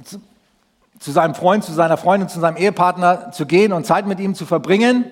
zu, 0.03 0.19
zu 0.99 1.11
seinem 1.11 1.35
Freund, 1.35 1.63
zu 1.63 1.73
seiner 1.73 1.97
Freundin, 1.97 2.29
zu 2.29 2.39
seinem 2.39 2.57
Ehepartner 2.57 3.31
zu 3.31 3.45
gehen 3.45 3.73
und 3.73 3.85
Zeit 3.85 4.07
mit 4.07 4.19
ihm 4.19 4.33
zu 4.33 4.45
verbringen. 4.45 5.05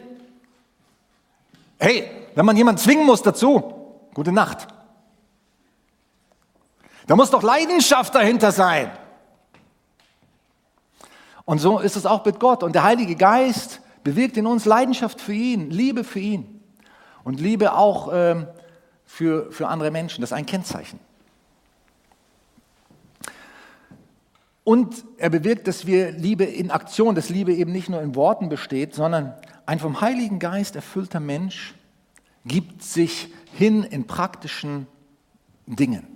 Hey, 1.78 2.10
wenn 2.36 2.46
man 2.46 2.58
jemanden 2.58 2.82
zwingen 2.82 3.06
muss 3.06 3.22
dazu, 3.22 3.74
gute 4.14 4.32
Nacht. 4.32 4.68
Da 7.06 7.16
muss 7.16 7.30
doch 7.30 7.44
Leidenschaft 7.44 8.16
dahinter 8.16 8.52
sein. 8.52 8.90
Und 11.46 11.60
so 11.60 11.80
ist 11.80 11.96
es 11.96 12.06
auch 12.06 12.26
mit 12.26 12.40
Gott. 12.40 12.64
Und 12.64 12.74
der 12.74 12.84
Heilige 12.84 13.16
Geist 13.16 13.82
bewirkt 14.04 14.38
in 14.38 14.46
uns 14.46 14.66
Leidenschaft 14.66 15.22
für 15.22 15.34
ihn, 15.34 15.70
Liebe 15.70 16.04
für 16.04 16.20
ihn 16.20 16.62
und 17.24 17.40
Liebe 17.40 17.74
auch 17.74 18.10
ähm, 18.14 18.48
für, 19.06 19.52
für 19.52 19.68
andere 19.68 19.92
Menschen. 19.92 20.22
Das 20.22 20.32
ist 20.32 20.38
ein 20.38 20.46
Kennzeichen. 20.46 21.00
Und 24.64 25.04
er 25.18 25.30
bewirkt, 25.30 25.68
dass 25.68 25.86
wir 25.86 26.12
Liebe 26.12 26.46
in 26.46 26.72
Aktion, 26.72 27.16
dass 27.16 27.30
Liebe 27.30 27.54
eben 27.54 27.72
nicht 27.72 27.90
nur 27.90 28.02
in 28.02 28.16
Worten 28.16 28.48
besteht, 28.48 28.96
sondern 28.96 29.34
ein 29.66 29.80
vom 29.80 30.00
Heiligen 30.00 30.40
Geist 30.40 30.76
erfüllter 30.76 31.20
Mensch 31.20 31.76
gibt 32.46 32.84
sich 32.84 33.30
hin 33.54 33.84
in 33.84 34.08
praktischen 34.08 34.88
Dingen. 35.66 36.13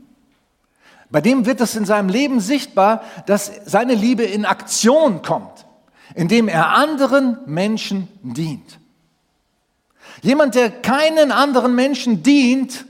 Bei 1.09 1.21
dem 1.21 1.45
wird 1.45 1.61
es 1.61 1.75
in 1.75 1.85
seinem 1.85 2.09
Leben 2.09 2.39
sichtbar, 2.39 3.01
dass 3.25 3.51
seine 3.65 3.95
Liebe 3.95 4.23
in 4.23 4.45
Aktion 4.45 5.21
kommt, 5.21 5.65
indem 6.15 6.47
er 6.47 6.69
anderen 6.69 7.37
Menschen 7.45 8.09
dient. 8.21 8.79
Jemand, 10.21 10.55
der 10.55 10.69
keinen 10.69 11.31
anderen 11.31 11.75
Menschen 11.75 12.23
dient, 12.23 12.85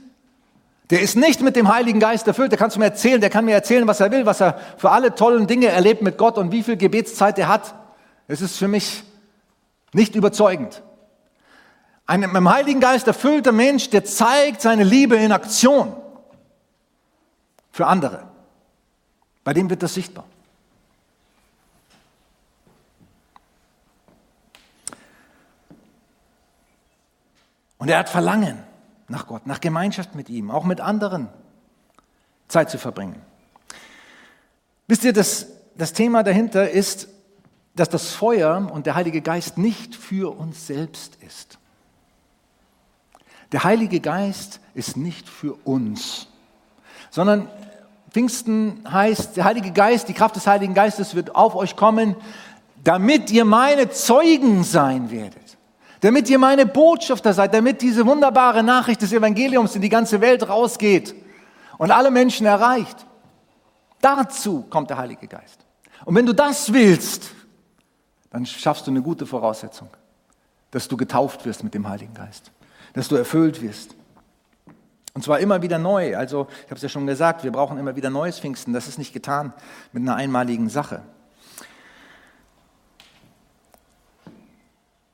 der 0.89 1.01
ist 1.01 1.15
nicht 1.17 1.41
mit 1.41 1.55
dem 1.55 1.67
Heiligen 1.67 1.99
Geist 1.99 2.27
erfüllt. 2.27 2.51
Der 2.51 2.57
kannst 2.57 2.77
du 2.77 2.79
mir 2.79 2.85
erzählen, 2.85 3.19
der 3.19 3.29
kann 3.29 3.45
mir 3.45 3.53
erzählen, 3.53 3.85
was 3.87 3.99
er 3.99 4.09
will, 4.09 4.25
was 4.25 4.39
er 4.39 4.57
für 4.77 4.89
alle 4.89 5.13
tollen 5.13 5.45
Dinge 5.45 5.67
erlebt 5.67 6.01
mit 6.01 6.17
Gott 6.17 6.37
und 6.37 6.51
wie 6.51 6.63
viel 6.63 6.77
Gebetszeit 6.77 7.37
er 7.37 7.49
hat. 7.49 7.75
Es 8.27 8.41
ist 8.41 8.57
für 8.57 8.69
mich 8.69 9.03
nicht 9.93 10.15
überzeugend. 10.15 10.81
Ein 12.05 12.21
mit 12.21 12.33
dem 12.33 12.49
Heiligen 12.49 12.79
Geist 12.79 13.05
erfüllter 13.05 13.51
Mensch, 13.51 13.89
der 13.89 14.05
zeigt 14.05 14.61
seine 14.61 14.85
Liebe 14.85 15.17
in 15.17 15.33
Aktion 15.33 15.93
für 17.77 17.85
andere. 17.85 18.27
Bei 19.43 19.53
dem 19.53 19.69
wird 19.69 19.83
das 19.83 19.93
sichtbar. 19.93 20.25
Und 27.77 27.87
er 27.89 27.99
hat 27.99 28.09
Verlangen 28.09 28.63
nach 29.07 29.27
Gott, 29.27 29.45
nach 29.45 29.61
Gemeinschaft 29.61 30.15
mit 30.15 30.27
ihm, 30.27 30.49
auch 30.49 30.63
mit 30.63 30.81
anderen 30.81 31.29
Zeit 32.47 32.71
zu 32.71 32.79
verbringen. 32.79 33.21
Wisst 34.87 35.03
ihr, 35.03 35.13
das, 35.13 35.45
das 35.75 35.93
Thema 35.93 36.23
dahinter 36.23 36.71
ist, 36.71 37.09
dass 37.75 37.89
das 37.89 38.09
Feuer 38.09 38.71
und 38.71 38.87
der 38.87 38.95
Heilige 38.95 39.21
Geist 39.21 39.59
nicht 39.59 39.95
für 39.95 40.35
uns 40.35 40.65
selbst 40.65 41.17
ist. 41.17 41.59
Der 43.51 43.63
Heilige 43.63 43.99
Geist 43.99 44.61
ist 44.73 44.97
nicht 44.97 45.29
für 45.29 45.53
uns, 45.63 46.27
sondern 47.11 47.47
Pfingsten 48.17 48.83
heißt, 48.91 49.37
der 49.37 49.43
Heilige 49.43 49.71
Geist, 49.71 50.09
die 50.09 50.13
Kraft 50.15 50.35
des 50.35 50.47
Heiligen 50.47 50.73
Geistes 50.73 51.13
wird 51.13 51.35
auf 51.35 51.53
euch 51.53 51.75
kommen, 51.75 52.15
damit 52.83 53.29
ihr 53.29 53.45
meine 53.45 53.91
Zeugen 53.91 54.63
sein 54.63 55.11
werdet 55.11 55.37
damit 56.01 56.29
ihr 56.29 56.37
meine 56.37 56.67
Botschafter 56.67 57.33
seid, 57.33 57.55
damit 57.55 57.81
diese 57.81 58.05
wunderbare 58.05 58.61
Nachricht 58.61 59.01
des 59.01 59.11
Evangeliums 59.13 59.75
in 59.75 59.81
die 59.81 59.89
ganze 59.89 60.21
Welt 60.21 60.47
rausgeht 60.47 61.15
und 61.79 61.89
alle 61.89 62.11
Menschen 62.11 62.45
erreicht. 62.45 63.05
Dazu 63.99 64.63
kommt 64.69 64.91
der 64.91 64.97
Heilige 64.97 65.27
Geist. 65.27 65.65
Und 66.05 66.13
wenn 66.13 66.27
du 66.27 66.33
das 66.33 66.71
willst, 66.71 67.31
dann 68.29 68.45
schaffst 68.45 68.85
du 68.85 68.91
eine 68.91 69.01
gute 69.01 69.25
Voraussetzung, 69.25 69.89
dass 70.69 70.87
du 70.87 70.97
getauft 70.97 71.43
wirst 71.45 71.63
mit 71.63 71.73
dem 71.73 71.89
Heiligen 71.89 72.13
Geist, 72.13 72.51
dass 72.93 73.07
du 73.07 73.15
erfüllt 73.15 73.61
wirst. 73.63 73.96
Und 75.17 75.23
zwar 75.23 75.39
immer 75.39 75.63
wieder 75.63 75.79
neu. 75.79 76.15
Also, 76.15 76.45
ich 76.59 76.65
habe 76.65 76.75
es 76.75 76.83
ja 76.83 76.89
schon 76.89 77.07
gesagt, 77.07 77.43
wir 77.43 77.51
brauchen 77.51 77.79
immer 77.79 77.95
wieder 77.95 78.11
neues 78.11 78.39
Pfingsten. 78.39 78.71
Das 78.71 78.87
ist 78.87 78.99
nicht 78.99 79.13
getan 79.13 79.51
mit 79.91 80.03
einer 80.03 80.15
einmaligen 80.15 80.69
Sache. 80.69 81.01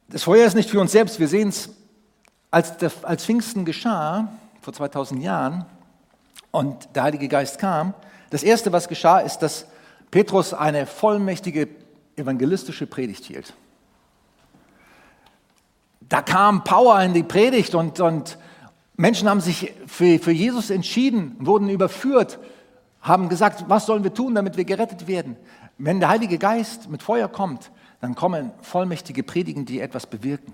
Das 0.10 0.24
Feuer 0.24 0.46
ist 0.46 0.56
nicht 0.56 0.70
für 0.70 0.82
uns 0.82 0.92
selbst. 0.92 1.22
Wir 1.22 1.30
sehen 1.30 1.48
es, 1.48 1.70
als, 2.52 2.74
als 3.06 3.24
Pfingsten 3.24 3.64
geschah, 3.64 4.28
vor 4.60 4.74
2000 4.74 5.24
Jahren, 5.24 5.64
und 6.52 6.90
der 6.96 7.04
Heilige 7.04 7.30
Geist 7.30 7.58
kam, 7.58 7.94
das 8.30 8.44
Erste, 8.44 8.74
was 8.74 8.90
geschah, 8.90 9.20
ist, 9.20 9.38
dass 9.38 9.68
Petrus 10.12 10.54
eine 10.54 10.86
vollmächtige 10.86 11.70
evangelistische 12.18 12.88
Predigt 12.88 13.24
hielt. 13.24 13.54
da 16.02 16.22
kam 16.22 16.66
Power 16.66 17.02
in 17.04 17.14
die 17.14 17.24
Predigt 17.24 17.74
und, 17.74 18.02
und 18.02 18.38
Menschen 18.96 19.30
haben 19.30 19.42
sich 19.42 19.74
für, 19.88 20.20
für 20.20 20.32
Jesus 20.32 20.70
entschieden, 20.70 21.36
wurden 21.40 21.70
überführt, 21.70 22.40
haben 23.02 23.28
gesagt, 23.28 23.66
was 23.68 23.86
sollen 23.86 24.04
wir 24.04 24.14
tun, 24.14 24.36
damit 24.36 24.56
wir 24.56 24.66
gerettet 24.66 25.08
werden? 25.08 25.36
Wenn 25.78 26.00
der 26.00 26.10
Heilige 26.10 26.38
Geist 26.38 26.90
mit 26.90 27.02
Feuer 27.04 27.28
kommt, 27.28 27.72
dann 28.02 28.16
kommen 28.16 28.52
vollmächtige 28.62 29.24
Predigen, 29.24 29.66
die 29.66 29.80
etwas 29.80 30.06
bewirken. 30.06 30.54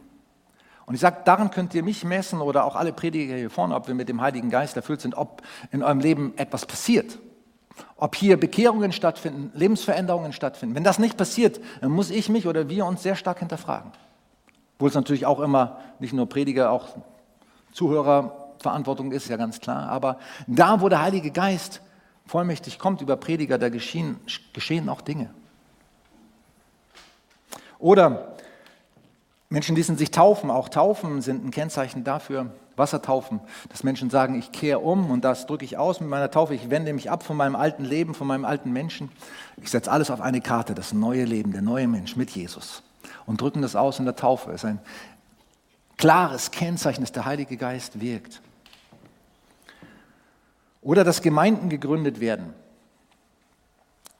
Und 0.86 0.96
ich 0.96 1.02
sage, 1.02 1.18
daran 1.26 1.52
könnt 1.52 1.76
ihr 1.76 1.84
mich 1.84 2.04
messen 2.04 2.42
oder 2.42 2.66
auch 2.66 2.76
alle 2.76 2.94
Prediger 2.94 3.36
hier 3.36 3.52
vorne, 3.52 3.76
ob 3.76 3.88
wir 3.88 3.94
mit 3.94 4.10
dem 4.10 4.22
Heiligen 4.22 4.50
Geist 4.50 4.76
erfüllt 4.76 5.02
sind, 5.02 5.16
ob 5.16 5.44
in 5.72 5.84
eurem 5.84 6.00
Leben 6.00 6.34
etwas 6.36 6.66
passiert. 6.66 7.20
Ob 7.96 8.16
hier 8.16 8.40
Bekehrungen 8.40 8.92
stattfinden, 8.92 9.52
Lebensveränderungen 9.54 10.34
stattfinden. 10.34 10.76
Wenn 10.76 10.84
das 10.84 10.98
nicht 10.98 11.16
passiert, 11.16 11.60
dann 11.82 11.92
muss 11.92 12.10
ich 12.10 12.30
mich 12.30 12.48
oder 12.48 12.70
wir 12.70 12.86
uns 12.86 13.04
sehr 13.04 13.16
stark 13.16 13.40
hinterfragen. 13.40 13.92
Obwohl 14.76 14.90
es 14.90 14.96
natürlich 14.96 15.26
auch 15.26 15.40
immer 15.42 15.80
nicht 16.00 16.14
nur 16.14 16.28
Prediger, 16.28 16.72
auch 16.72 16.88
Zuhörerverantwortung 17.72 19.12
ist, 19.12 19.30
ja 19.30 19.38
ganz 19.38 19.60
klar. 19.60 19.90
Aber 19.90 20.20
da, 20.48 20.82
wo 20.82 20.90
der 20.90 21.02
Heilige 21.02 21.32
Geist 21.32 21.82
vollmächtig 22.26 22.80
kommt 22.80 23.02
über 23.02 23.18
Prediger, 23.18 23.58
da 23.58 23.70
geschehen, 23.70 24.20
geschehen 24.54 24.88
auch 24.90 25.02
Dinge. 25.02 25.30
Oder 27.80 28.36
Menschen 29.50 29.76
ließen 29.76 29.98
sich 29.98 30.12
taufen. 30.12 30.52
Auch 30.52 30.70
Taufen 30.70 31.22
sind 31.22 31.44
ein 31.44 31.52
Kennzeichen 31.52 32.04
dafür, 32.04 32.52
Wassertaufen, 32.76 33.40
dass 33.70 33.84
Menschen 33.84 34.10
sagen, 34.10 34.36
ich 34.36 34.52
kehre 34.52 34.80
um 34.80 35.10
und 35.10 35.26
das 35.26 35.48
drücke 35.48 35.66
ich 35.66 35.78
aus 35.78 36.00
mit 36.02 36.10
meiner 36.10 36.30
Taufe. 36.30 36.54
Ich 36.54 36.70
wende 36.70 36.94
mich 36.94 37.10
ab 37.10 37.24
von 37.24 37.36
meinem 37.36 37.56
alten 37.56 37.84
Leben, 37.84 38.14
von 38.14 38.28
meinem 38.28 38.46
alten 38.46 38.72
Menschen. 38.72 39.10
Ich 39.58 39.72
setze 39.72 39.92
alles 39.92 40.12
auf 40.12 40.22
eine 40.22 40.40
Karte, 40.40 40.76
das 40.76 40.94
neue 40.94 41.26
Leben, 41.26 41.52
der 41.52 41.64
neue 41.64 41.88
Mensch 41.88 42.16
mit 42.16 42.30
Jesus. 42.30 42.84
Und 43.26 43.42
drücken 43.42 43.62
das 43.62 43.76
aus 43.76 43.98
in 43.98 44.06
der 44.06 44.16
Taufe. 44.16 44.52
Das 44.52 44.64
ist 44.64 44.70
ein 44.70 44.80
klares 46.00 46.50
Kennzeichen, 46.50 47.02
dass 47.02 47.12
der 47.12 47.26
Heilige 47.26 47.58
Geist 47.58 48.02
wirkt. 48.02 48.42
Oder 50.82 51.04
dass 51.04 51.22
Gemeinden 51.22 51.70
gegründet 51.70 52.20
werden. 52.20 52.54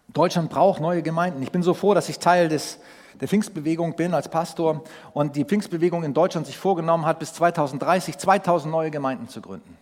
Deutschland 0.10 0.50
braucht 0.50 0.82
neue 0.82 1.02
Gemeinden. 1.02 1.42
Ich 1.42 1.52
bin 1.52 1.64
so 1.64 1.74
froh, 1.74 1.94
dass 1.94 2.10
ich 2.10 2.20
Teil 2.20 2.50
des 2.50 2.80
der 3.20 3.28
Pfingstbewegung 3.28 3.96
bin 3.96 4.14
als 4.14 4.30
Pastor 4.30 4.84
und 5.14 5.36
die 5.36 5.44
Pfingstbewegung 5.44 6.04
in 6.04 6.14
Deutschland 6.14 6.48
sich 6.48 6.58
vorgenommen 6.58 7.06
hat, 7.06 7.20
bis 7.20 7.34
2030 7.34 8.18
2000 8.18 8.72
neue 8.72 8.92
Gemeinden 8.92 9.28
zu 9.28 9.42
gründen. 9.42 9.78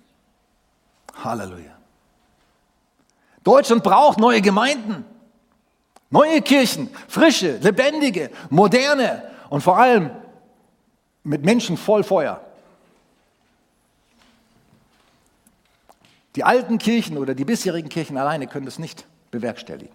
Halleluja. 1.24 1.78
Deutschland 3.44 3.84
braucht 3.84 4.20
neue 4.20 4.42
Gemeinden, 4.42 5.06
neue 6.10 6.42
Kirchen, 6.42 6.90
frische, 7.08 7.58
lebendige, 7.58 8.32
moderne 8.50 9.24
und 9.50 9.62
vor 9.62 9.78
allem 9.78 10.10
mit 11.28 11.44
Menschen 11.44 11.76
voll 11.76 12.04
Feuer. 12.04 12.42
Die 16.36 16.44
alten 16.44 16.78
Kirchen 16.78 17.18
oder 17.18 17.36
die 17.36 17.46
bisherigen 17.46 17.90
Kirchen 17.90 18.18
alleine 18.18 18.48
können 18.48 18.66
das 18.66 18.80
nicht 18.80 19.06
bewerkstelligen. 19.32 19.94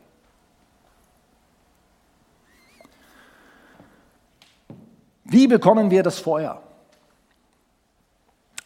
Wie 5.25 5.47
bekommen 5.47 5.91
wir 5.91 6.03
das 6.03 6.19
Feuer? 6.19 6.63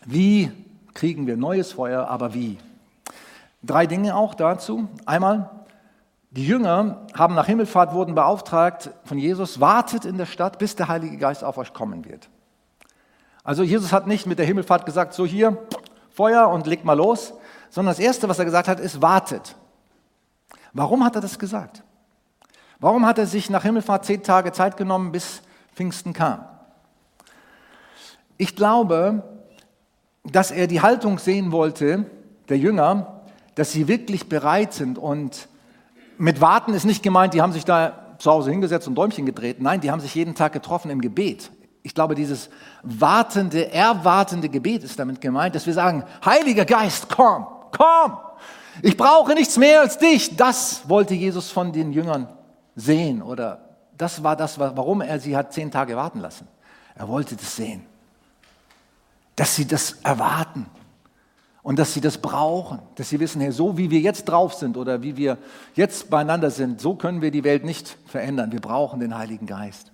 Wie 0.04 0.50
kriegen 0.94 1.26
wir 1.26 1.36
neues 1.36 1.72
Feuer, 1.72 2.08
aber 2.08 2.34
wie? 2.34 2.58
Drei 3.62 3.86
Dinge 3.86 4.16
auch 4.16 4.34
dazu. 4.34 4.88
Einmal, 5.04 5.50
die 6.30 6.46
Jünger 6.46 7.06
haben 7.14 7.34
nach 7.36 7.46
Himmelfahrt 7.46 7.92
wurden 7.92 8.14
beauftragt 8.14 8.90
von 9.04 9.18
Jesus, 9.18 9.60
wartet 9.60 10.04
in 10.04 10.18
der 10.18 10.26
Stadt, 10.26 10.58
bis 10.58 10.74
der 10.74 10.88
Heilige 10.88 11.16
Geist 11.16 11.44
auf 11.44 11.58
euch 11.58 11.72
kommen 11.72 12.04
wird. 12.04 12.28
Also 13.46 13.62
Jesus 13.62 13.92
hat 13.92 14.08
nicht 14.08 14.26
mit 14.26 14.40
der 14.40 14.44
Himmelfahrt 14.44 14.84
gesagt, 14.84 15.14
so 15.14 15.24
hier, 15.24 15.56
Feuer 16.10 16.48
und 16.48 16.66
legt 16.66 16.84
mal 16.84 16.94
los, 16.94 17.32
sondern 17.70 17.92
das 17.92 18.00
Erste, 18.00 18.28
was 18.28 18.40
er 18.40 18.44
gesagt 18.44 18.66
hat, 18.66 18.80
ist, 18.80 19.00
wartet. 19.00 19.54
Warum 20.72 21.04
hat 21.04 21.14
er 21.14 21.20
das 21.20 21.38
gesagt? 21.38 21.84
Warum 22.80 23.06
hat 23.06 23.18
er 23.18 23.26
sich 23.26 23.48
nach 23.48 23.62
Himmelfahrt 23.62 24.04
zehn 24.04 24.24
Tage 24.24 24.50
Zeit 24.50 24.76
genommen, 24.76 25.12
bis 25.12 25.42
Pfingsten 25.76 26.12
kam? 26.12 26.44
Ich 28.36 28.56
glaube, 28.56 29.22
dass 30.24 30.50
er 30.50 30.66
die 30.66 30.80
Haltung 30.80 31.20
sehen 31.20 31.52
wollte, 31.52 32.10
der 32.48 32.58
Jünger, 32.58 33.22
dass 33.54 33.70
sie 33.70 33.86
wirklich 33.86 34.28
bereit 34.28 34.72
sind. 34.72 34.98
Und 34.98 35.46
mit 36.18 36.40
Warten 36.40 36.74
ist 36.74 36.84
nicht 36.84 37.04
gemeint, 37.04 37.32
die 37.32 37.42
haben 37.42 37.52
sich 37.52 37.64
da 37.64 38.16
zu 38.18 38.28
Hause 38.28 38.50
hingesetzt 38.50 38.88
und 38.88 38.96
Däumchen 38.96 39.24
gedreht. 39.24 39.60
Nein, 39.60 39.80
die 39.80 39.92
haben 39.92 40.00
sich 40.00 40.16
jeden 40.16 40.34
Tag 40.34 40.52
getroffen 40.52 40.90
im 40.90 41.00
Gebet. 41.00 41.52
Ich 41.86 41.94
glaube, 41.94 42.14
dieses 42.14 42.50
wartende, 42.82 43.72
erwartende 43.72 44.48
Gebet 44.48 44.84
ist 44.84 44.98
damit 44.98 45.20
gemeint, 45.20 45.54
dass 45.54 45.66
wir 45.66 45.74
sagen, 45.74 46.04
Heiliger 46.24 46.64
Geist, 46.64 47.08
komm, 47.08 47.46
komm. 47.70 48.18
Ich 48.82 48.96
brauche 48.96 49.34
nichts 49.34 49.56
mehr 49.56 49.80
als 49.80 49.96
dich. 49.96 50.36
Das 50.36 50.88
wollte 50.88 51.14
Jesus 51.14 51.50
von 51.50 51.72
den 51.72 51.92
Jüngern 51.92 52.28
sehen 52.74 53.22
oder 53.22 53.60
das 53.96 54.22
war 54.22 54.36
das, 54.36 54.58
warum 54.58 55.00
er 55.00 55.18
sie 55.18 55.36
hat 55.36 55.52
zehn 55.52 55.70
Tage 55.70 55.96
warten 55.96 56.20
lassen. 56.20 56.46
Er 56.94 57.08
wollte 57.08 57.36
das 57.36 57.56
sehen 57.56 57.86
dass 59.36 59.54
sie 59.54 59.66
das 59.66 59.98
erwarten 60.02 60.66
und 61.62 61.78
dass 61.78 61.92
sie 61.92 62.00
das 62.00 62.18
brauchen, 62.18 62.78
dass 62.94 63.10
sie 63.10 63.20
wissen, 63.20 63.40
hey, 63.42 63.52
so 63.52 63.76
wie 63.76 63.90
wir 63.90 64.00
jetzt 64.00 64.24
drauf 64.24 64.54
sind 64.54 64.76
oder 64.76 65.02
wie 65.02 65.16
wir 65.16 65.36
jetzt 65.74 66.10
beieinander 66.10 66.50
sind, 66.50 66.80
so 66.80 66.94
können 66.94 67.20
wir 67.20 67.30
die 67.30 67.44
Welt 67.44 67.64
nicht 67.64 67.98
verändern. 68.06 68.50
Wir 68.50 68.60
brauchen 68.60 68.98
den 68.98 69.16
Heiligen 69.16 69.46
Geist. 69.46 69.92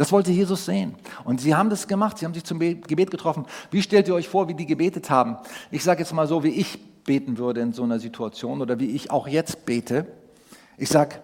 Das 0.00 0.12
wollte 0.12 0.30
Jesus 0.30 0.64
sehen. 0.64 0.94
Und 1.24 1.42
sie 1.42 1.54
haben 1.54 1.68
das 1.68 1.86
gemacht. 1.86 2.16
Sie 2.16 2.24
haben 2.24 2.32
sich 2.32 2.44
zum 2.44 2.58
Gebet 2.58 3.10
getroffen. 3.10 3.44
Wie 3.70 3.82
stellt 3.82 4.08
ihr 4.08 4.14
euch 4.14 4.30
vor, 4.30 4.48
wie 4.48 4.54
die 4.54 4.64
gebetet 4.64 5.10
haben? 5.10 5.36
Ich 5.70 5.84
sage 5.84 6.00
jetzt 6.00 6.14
mal 6.14 6.26
so, 6.26 6.42
wie 6.42 6.48
ich 6.48 6.78
beten 7.04 7.36
würde 7.36 7.60
in 7.60 7.74
so 7.74 7.82
einer 7.82 7.98
Situation 7.98 8.62
oder 8.62 8.78
wie 8.78 8.86
ich 8.96 9.10
auch 9.10 9.28
jetzt 9.28 9.66
bete. 9.66 10.06
Ich 10.78 10.88
sage, 10.88 11.16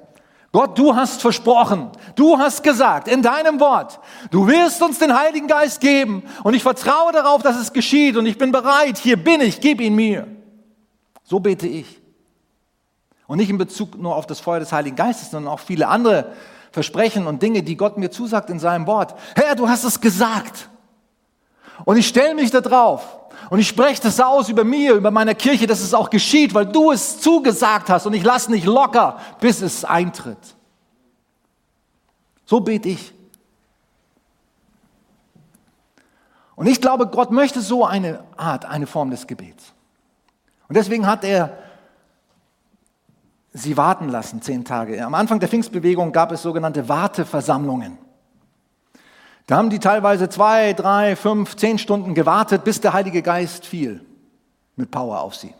Gott, 0.52 0.78
du 0.78 0.94
hast 0.94 1.22
versprochen, 1.22 1.88
du 2.16 2.36
hast 2.36 2.62
gesagt 2.62 3.08
in 3.08 3.22
deinem 3.22 3.60
Wort, 3.60 3.98
du 4.30 4.46
wirst 4.46 4.82
uns 4.82 4.98
den 4.98 5.18
Heiligen 5.18 5.46
Geist 5.46 5.80
geben 5.80 6.22
und 6.44 6.52
ich 6.52 6.62
vertraue 6.62 7.12
darauf, 7.12 7.42
dass 7.42 7.56
es 7.56 7.72
geschieht 7.72 8.18
und 8.18 8.26
ich 8.26 8.36
bin 8.36 8.52
bereit, 8.52 8.98
hier 8.98 9.16
bin 9.16 9.40
ich, 9.40 9.58
gib 9.58 9.80
ihn 9.80 9.94
mir. 9.94 10.26
So 11.24 11.40
bete 11.40 11.66
ich. 11.66 11.98
Und 13.26 13.38
nicht 13.38 13.48
in 13.48 13.56
Bezug 13.56 13.96
nur 13.96 14.16
auf 14.16 14.26
das 14.26 14.38
Feuer 14.38 14.60
des 14.60 14.70
Heiligen 14.70 14.96
Geistes, 14.96 15.30
sondern 15.30 15.50
auch 15.50 15.60
viele 15.60 15.88
andere 15.88 16.34
Versprechen 16.76 17.26
und 17.26 17.40
Dinge, 17.40 17.62
die 17.62 17.74
Gott 17.74 17.96
mir 17.96 18.10
zusagt 18.10 18.50
in 18.50 18.58
seinem 18.58 18.86
Wort. 18.86 19.14
Herr, 19.34 19.54
du 19.54 19.66
hast 19.66 19.82
es 19.84 19.98
gesagt. 19.98 20.68
Und 21.86 21.96
ich 21.96 22.06
stelle 22.06 22.34
mich 22.34 22.50
da 22.50 22.60
drauf 22.60 23.18
und 23.48 23.60
ich 23.60 23.66
spreche 23.66 24.02
das 24.02 24.20
aus 24.20 24.50
über 24.50 24.62
mir, 24.62 24.92
über 24.92 25.10
meine 25.10 25.34
Kirche, 25.34 25.66
dass 25.66 25.80
es 25.80 25.94
auch 25.94 26.10
geschieht, 26.10 26.52
weil 26.52 26.66
du 26.66 26.92
es 26.92 27.18
zugesagt 27.22 27.88
hast 27.88 28.04
und 28.04 28.12
ich 28.12 28.22
lasse 28.22 28.50
nicht 28.50 28.66
locker, 28.66 29.18
bis 29.40 29.62
es 29.62 29.86
eintritt. 29.86 30.36
So 32.44 32.60
bete 32.60 32.90
ich. 32.90 33.14
Und 36.56 36.66
ich 36.66 36.82
glaube, 36.82 37.06
Gott 37.06 37.30
möchte 37.30 37.62
so 37.62 37.86
eine 37.86 38.22
Art, 38.36 38.66
eine 38.66 38.86
Form 38.86 39.10
des 39.10 39.26
Gebets. 39.26 39.72
Und 40.68 40.76
deswegen 40.76 41.06
hat 41.06 41.24
er 41.24 41.56
sie 43.56 43.76
warten 43.76 44.08
lassen, 44.08 44.42
zehn 44.42 44.64
Tage. 44.64 45.04
Am 45.04 45.14
Anfang 45.14 45.40
der 45.40 45.48
Pfingstbewegung 45.48 46.12
gab 46.12 46.30
es 46.32 46.42
sogenannte 46.42 46.88
Warteversammlungen. 46.88 47.98
Da 49.46 49.56
haben 49.56 49.70
die 49.70 49.78
teilweise 49.78 50.28
zwei, 50.28 50.72
drei, 50.72 51.16
fünf, 51.16 51.56
zehn 51.56 51.78
Stunden 51.78 52.14
gewartet, 52.14 52.64
bis 52.64 52.80
der 52.80 52.92
Heilige 52.92 53.22
Geist 53.22 53.64
fiel 53.64 54.04
mit 54.74 54.90
Power 54.90 55.20
auf 55.20 55.34
sie. 55.34 55.54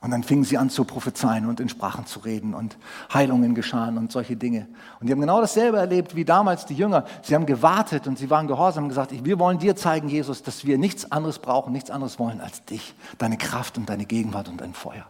Und 0.00 0.10
dann 0.10 0.22
fingen 0.22 0.44
sie 0.44 0.58
an 0.58 0.68
zu 0.68 0.84
prophezeien 0.84 1.46
und 1.46 1.60
in 1.60 1.68
Sprachen 1.68 2.06
zu 2.06 2.20
reden 2.20 2.52
und 2.52 2.76
Heilungen 3.12 3.54
geschahen 3.54 3.96
und 3.96 4.12
solche 4.12 4.36
Dinge. 4.36 4.68
Und 5.00 5.06
die 5.06 5.12
haben 5.12 5.20
genau 5.20 5.40
dasselbe 5.40 5.78
erlebt 5.78 6.14
wie 6.14 6.26
damals 6.26 6.66
die 6.66 6.74
Jünger. 6.74 7.04
Sie 7.22 7.34
haben 7.34 7.46
gewartet 7.46 8.06
und 8.06 8.18
sie 8.18 8.28
waren 8.28 8.46
gehorsam 8.46 8.84
und 8.84 8.90
gesagt, 8.90 9.12
wir 9.24 9.38
wollen 9.38 9.58
dir 9.58 9.76
zeigen, 9.76 10.08
Jesus, 10.08 10.42
dass 10.42 10.66
wir 10.66 10.76
nichts 10.76 11.10
anderes 11.10 11.38
brauchen, 11.38 11.72
nichts 11.72 11.90
anderes 11.90 12.18
wollen 12.18 12.42
als 12.42 12.64
dich, 12.66 12.94
deine 13.16 13.38
Kraft 13.38 13.78
und 13.78 13.88
deine 13.88 14.04
Gegenwart 14.04 14.48
und 14.48 14.60
dein 14.60 14.74
Feuer. 14.74 15.06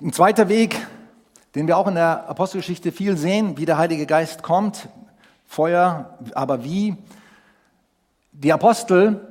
Ein 0.00 0.12
zweiter 0.12 0.48
Weg, 0.48 0.86
den 1.56 1.66
wir 1.66 1.76
auch 1.76 1.88
in 1.88 1.96
der 1.96 2.28
Apostelgeschichte 2.28 2.92
viel 2.92 3.16
sehen, 3.16 3.58
wie 3.58 3.66
der 3.66 3.78
Heilige 3.78 4.06
Geist 4.06 4.44
kommt, 4.44 4.88
Feuer, 5.44 6.16
aber 6.36 6.62
wie. 6.62 6.96
Die 8.30 8.52
Apostel 8.52 9.26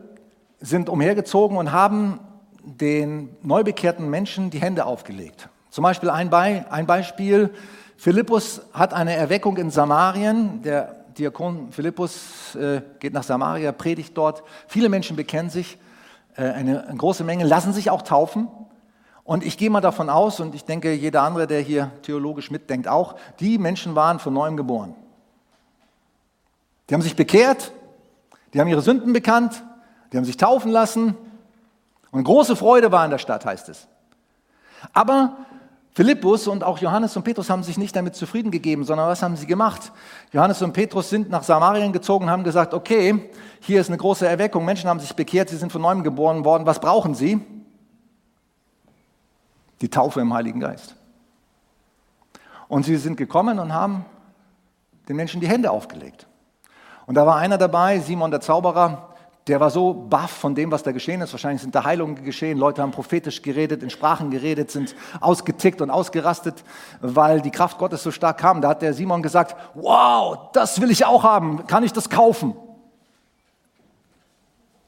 sind 0.59 0.89
umhergezogen 0.89 1.55
und 1.55 1.71
haben 1.71 2.19
den 2.63 3.29
neubekehrten 3.43 4.09
Menschen 4.09 4.49
die 4.49 4.59
Hände 4.59 4.83
aufgelegt. 4.83 5.47
Zum 5.69 5.83
Beispiel 5.83 6.09
ein, 6.09 6.29
Be 6.29 6.65
ein 6.69 6.85
Beispiel, 6.85 7.49
Philippus 7.95 8.61
hat 8.73 8.93
eine 8.93 9.15
Erweckung 9.15 9.55
in 9.55 9.71
Samarien, 9.71 10.63
der 10.63 11.05
Diakon 11.17 11.71
Philippus 11.71 12.55
äh, 12.55 12.81
geht 12.99 13.13
nach 13.13 13.23
Samaria, 13.23 13.71
predigt 13.71 14.17
dort, 14.17 14.43
viele 14.67 14.89
Menschen 14.89 15.15
bekennen 15.15 15.49
sich, 15.49 15.77
äh, 16.35 16.41
eine, 16.41 16.89
eine 16.89 16.97
große 16.97 17.23
Menge 17.23 17.45
lassen 17.45 17.71
sich 17.71 17.89
auch 17.89 18.01
taufen 18.01 18.49
Und 19.27 19.43
ich 19.43 19.57
gehe 19.57 19.69
mal 19.69 19.81
davon 19.81 20.09
aus, 20.09 20.39
und 20.39 20.55
ich 20.55 20.63
denke, 20.63 20.93
jeder 20.93 21.21
andere, 21.23 21.47
der 21.47 21.59
hier 21.59 21.91
theologisch 22.01 22.49
mitdenkt, 22.49 22.87
auch, 22.87 23.17
die 23.41 23.57
Menschen 23.57 23.93
waren 23.93 24.19
von 24.19 24.33
neuem 24.33 24.55
geboren. 24.55 24.95
Die 26.89 26.93
haben 26.93 27.01
sich 27.01 27.17
bekehrt, 27.17 27.73
die 28.53 28.61
haben 28.61 28.69
ihre 28.69 28.81
Sünden 28.81 29.11
bekannt, 29.11 29.65
die 30.13 30.17
haben 30.17 30.23
sich 30.23 30.37
taufen 30.37 30.71
lassen 30.71 31.17
und 32.11 32.23
große 32.23 32.55
Freude 32.55 32.93
war 32.93 33.03
in 33.03 33.11
der 33.11 33.17
Stadt, 33.17 33.45
heißt 33.45 33.67
es. 33.67 33.89
Aber 34.93 35.35
Philippus 35.93 36.47
und 36.47 36.63
auch 36.63 36.77
Johannes 36.77 37.17
und 37.17 37.23
Petrus 37.23 37.49
haben 37.49 37.63
sich 37.63 37.77
nicht 37.77 37.97
damit 37.97 38.15
zufrieden 38.15 38.49
gegeben, 38.49 38.85
sondern 38.85 39.09
was 39.09 39.21
haben 39.21 39.35
sie 39.35 39.45
gemacht? 39.45 39.91
Johannes 40.31 40.61
und 40.61 40.71
Petrus 40.71 41.09
sind 41.09 41.29
nach 41.29 41.43
Samarien 41.43 41.91
gezogen 41.91 42.23
und 42.23 42.31
haben 42.31 42.45
gesagt, 42.45 42.73
okay, 42.73 43.29
hier 43.59 43.81
ist 43.81 43.89
eine 43.89 43.97
große 43.97 44.25
Erweckung, 44.25 44.63
Menschen 44.63 44.89
haben 44.89 45.01
sich 45.01 45.13
bekehrt, 45.17 45.49
sie 45.49 45.57
sind 45.57 45.73
von 45.73 45.81
neuem 45.81 46.03
geboren 46.03 46.45
worden, 46.45 46.65
was 46.65 46.79
brauchen 46.79 47.13
sie? 47.13 47.45
Die 49.81 49.89
Taufe 49.89 50.21
im 50.21 50.33
Heiligen 50.33 50.59
Geist. 50.59 50.95
Und 52.67 52.83
sie 52.83 52.97
sind 52.97 53.15
gekommen 53.15 53.59
und 53.59 53.73
haben 53.73 54.05
den 55.07 55.15
Menschen 55.15 55.39
die 55.39 55.47
Hände 55.47 55.71
aufgelegt. 55.71 56.27
Und 57.05 57.15
da 57.15 57.25
war 57.25 57.37
einer 57.37 57.57
dabei, 57.57 57.99
Simon 57.99 58.31
der 58.31 58.41
Zauberer, 58.41 59.15
der 59.47 59.61
war 59.61 59.69
so 59.69 59.93
baff 59.93 60.31
von 60.31 60.55
dem, 60.55 60.71
was 60.71 60.83
da 60.83 60.91
geschehen 60.91 61.21
ist. 61.21 61.31
Wahrscheinlich 61.31 61.61
sind 61.61 61.73
da 61.73 61.85
Heilungen 61.85 62.21
geschehen. 62.25 62.57
Leute 62.57 62.81
haben 62.81 62.91
prophetisch 62.91 63.41
geredet, 63.41 63.81
in 63.81 63.89
Sprachen 63.89 64.29
geredet, 64.29 64.71
sind 64.71 64.93
ausgetickt 65.21 65.79
und 65.79 65.89
ausgerastet, 65.89 66.65
weil 66.99 67.41
die 67.41 67.51
Kraft 67.51 67.77
Gottes 67.77 68.03
so 68.03 68.11
stark 68.11 68.39
kam. 68.39 68.61
Da 68.61 68.69
hat 68.69 68.81
der 68.81 68.93
Simon 68.93 69.21
gesagt, 69.21 69.55
wow, 69.73 70.51
das 70.51 70.81
will 70.81 70.91
ich 70.91 71.05
auch 71.05 71.23
haben. 71.23 71.65
Kann 71.65 71.83
ich 71.83 71.93
das 71.93 72.09
kaufen? 72.09 72.55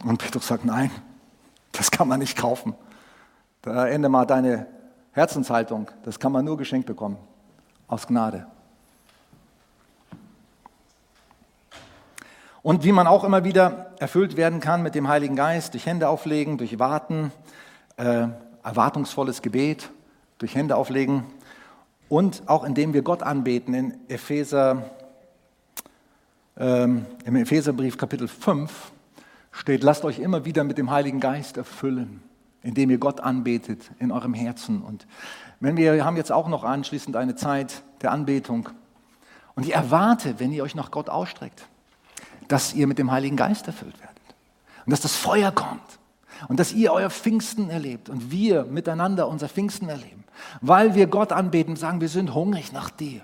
Und 0.04 0.18
Petrus 0.18 0.48
sagt, 0.48 0.66
nein, 0.66 0.92
das 1.72 1.90
kann 1.90 2.10
man 2.10 2.20
nicht 2.20 2.38
kaufen. 2.38 2.76
Da 3.62 3.88
ende 3.88 4.10
mal 4.10 4.26
deine 4.26 4.68
Herzenshaltung. 5.12 5.90
Das 6.04 6.20
kann 6.20 6.32
man 6.32 6.46
nur 6.46 6.58
geschenkt 6.58 6.88
bekommen. 6.88 7.18
Aus 7.88 8.08
Gnade. 8.08 8.46
Und 12.62 12.84
wie 12.84 12.92
man 12.92 13.08
auch 13.08 13.24
immer 13.24 13.44
wieder 13.44 13.94
erfüllt 14.00 14.38
werden 14.38 14.60
kann 14.60 14.84
mit 14.84 14.94
dem 14.94 15.08
Heiligen 15.08 15.36
Geist, 15.36 15.74
durch 15.74 15.86
Hände 15.86 16.10
auflegen, 16.10 16.58
durch 16.58 16.78
Warten, 16.78 17.32
äh, 17.98 18.28
erwartungsvolles 18.64 19.42
Gebet, 19.42 19.90
durch 20.38 20.56
Hände 20.56 20.76
auflegen 20.76 21.24
und 22.10 22.44
auch 22.48 22.64
indem 22.64 22.94
wir 22.94 23.02
Gott 23.02 23.24
anbeten. 23.24 23.74
In 23.74 24.10
Epheser, 24.10 24.90
ähm, 26.58 27.06
Im 27.24 27.38
Epheserbrief 27.38 27.98
Kapitel 27.98 28.28
5 28.28 28.92
steht, 29.52 29.82
lasst 29.82 30.04
euch 30.04 30.20
immer 30.20 30.44
wieder 30.44 30.66
mit 30.66 30.78
dem 30.78 30.92
Heiligen 30.92 31.22
Geist 31.22 31.56
erfüllen, 31.56 32.22
indem 32.64 32.90
ihr 32.90 32.98
Gott 32.98 33.22
anbetet 33.22 33.92
in 34.00 34.12
eurem 34.12 34.34
Herzen. 34.34 34.82
Und 34.82 35.08
wenn 35.60 35.78
wir, 35.78 35.94
wir 35.94 36.06
haben 36.06 36.18
jetzt 36.18 36.32
auch 36.32 36.48
noch 36.48 36.64
anschließend 36.64 37.16
eine 37.16 37.36
Zeit 37.36 37.84
der 38.02 38.12
Anbetung. 38.12 38.70
Und 39.56 39.66
ich 39.66 39.74
erwarte, 39.74 40.40
wenn 40.40 40.52
ihr 40.52 40.64
euch 40.64 40.76
nach 40.76 40.92
Gott 40.92 41.10
ausstreckt, 41.10 41.68
dass 42.48 42.74
ihr 42.74 42.88
mit 42.88 42.98
dem 42.98 43.12
Heiligen 43.12 43.36
Geist 43.36 43.68
erfüllt 43.68 44.00
werdet. 44.00 44.18
Und 44.86 44.92
dass 44.92 45.02
das 45.02 45.16
Feuer 45.16 45.52
kommt. 45.52 46.00
Und 46.48 46.60
dass 46.60 46.72
ihr 46.74 46.94
euer 46.94 47.10
Pfingsten 47.10 47.70
erlebt 47.70 48.08
und 48.08 48.32
wir 48.32 48.64
miteinander 48.64 49.28
unser 49.28 49.50
Pfingsten 49.50 49.90
erleben. 49.90 50.24
Weil 50.62 50.96
wir 50.96 51.08
Gott 51.08 51.34
anbeten 51.34 51.72
und 51.72 51.78
sagen, 51.78 52.00
wir 52.00 52.08
sind 52.08 52.34
hungrig 52.34 52.72
nach 52.72 52.90
dir. 52.90 53.22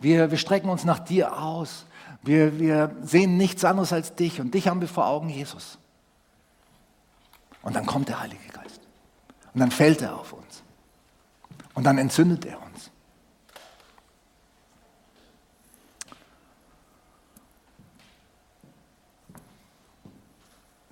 Wir, 0.00 0.30
wir 0.30 0.38
strecken 0.38 0.68
uns 0.68 0.84
nach 0.84 0.98
dir 0.98 1.38
aus. 1.40 1.86
Wir, 2.22 2.58
wir 2.58 2.94
sehen 3.02 3.38
nichts 3.38 3.64
anderes 3.64 3.92
als 3.92 4.14
dich 4.14 4.40
und 4.40 4.52
dich 4.52 4.68
haben 4.68 4.80
wir 4.80 4.88
vor 4.88 5.06
Augen, 5.06 5.30
Jesus. 5.30 5.78
Und 7.62 7.74
dann 7.74 7.86
kommt 7.86 8.08
der 8.08 8.20
Heilige 8.20 8.48
Geist. 8.52 8.80
Und 9.54 9.60
dann 9.60 9.70
fällt 9.70 10.02
er 10.02 10.16
auf 10.16 10.32
uns. 10.32 10.62
Und 11.74 11.84
dann 11.84 11.98
entzündet 11.98 12.44
er 12.44 12.62
uns. 12.62 12.90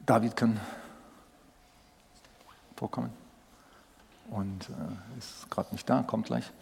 David 0.07 0.37
kann 0.37 0.61
vorkommen. 2.77 3.13
Und 4.31 4.69
äh, 4.69 5.19
ist 5.19 5.51
gerade 5.51 5.73
nicht 5.73 5.89
da, 5.89 6.03
kommt 6.03 6.27
gleich. 6.27 6.53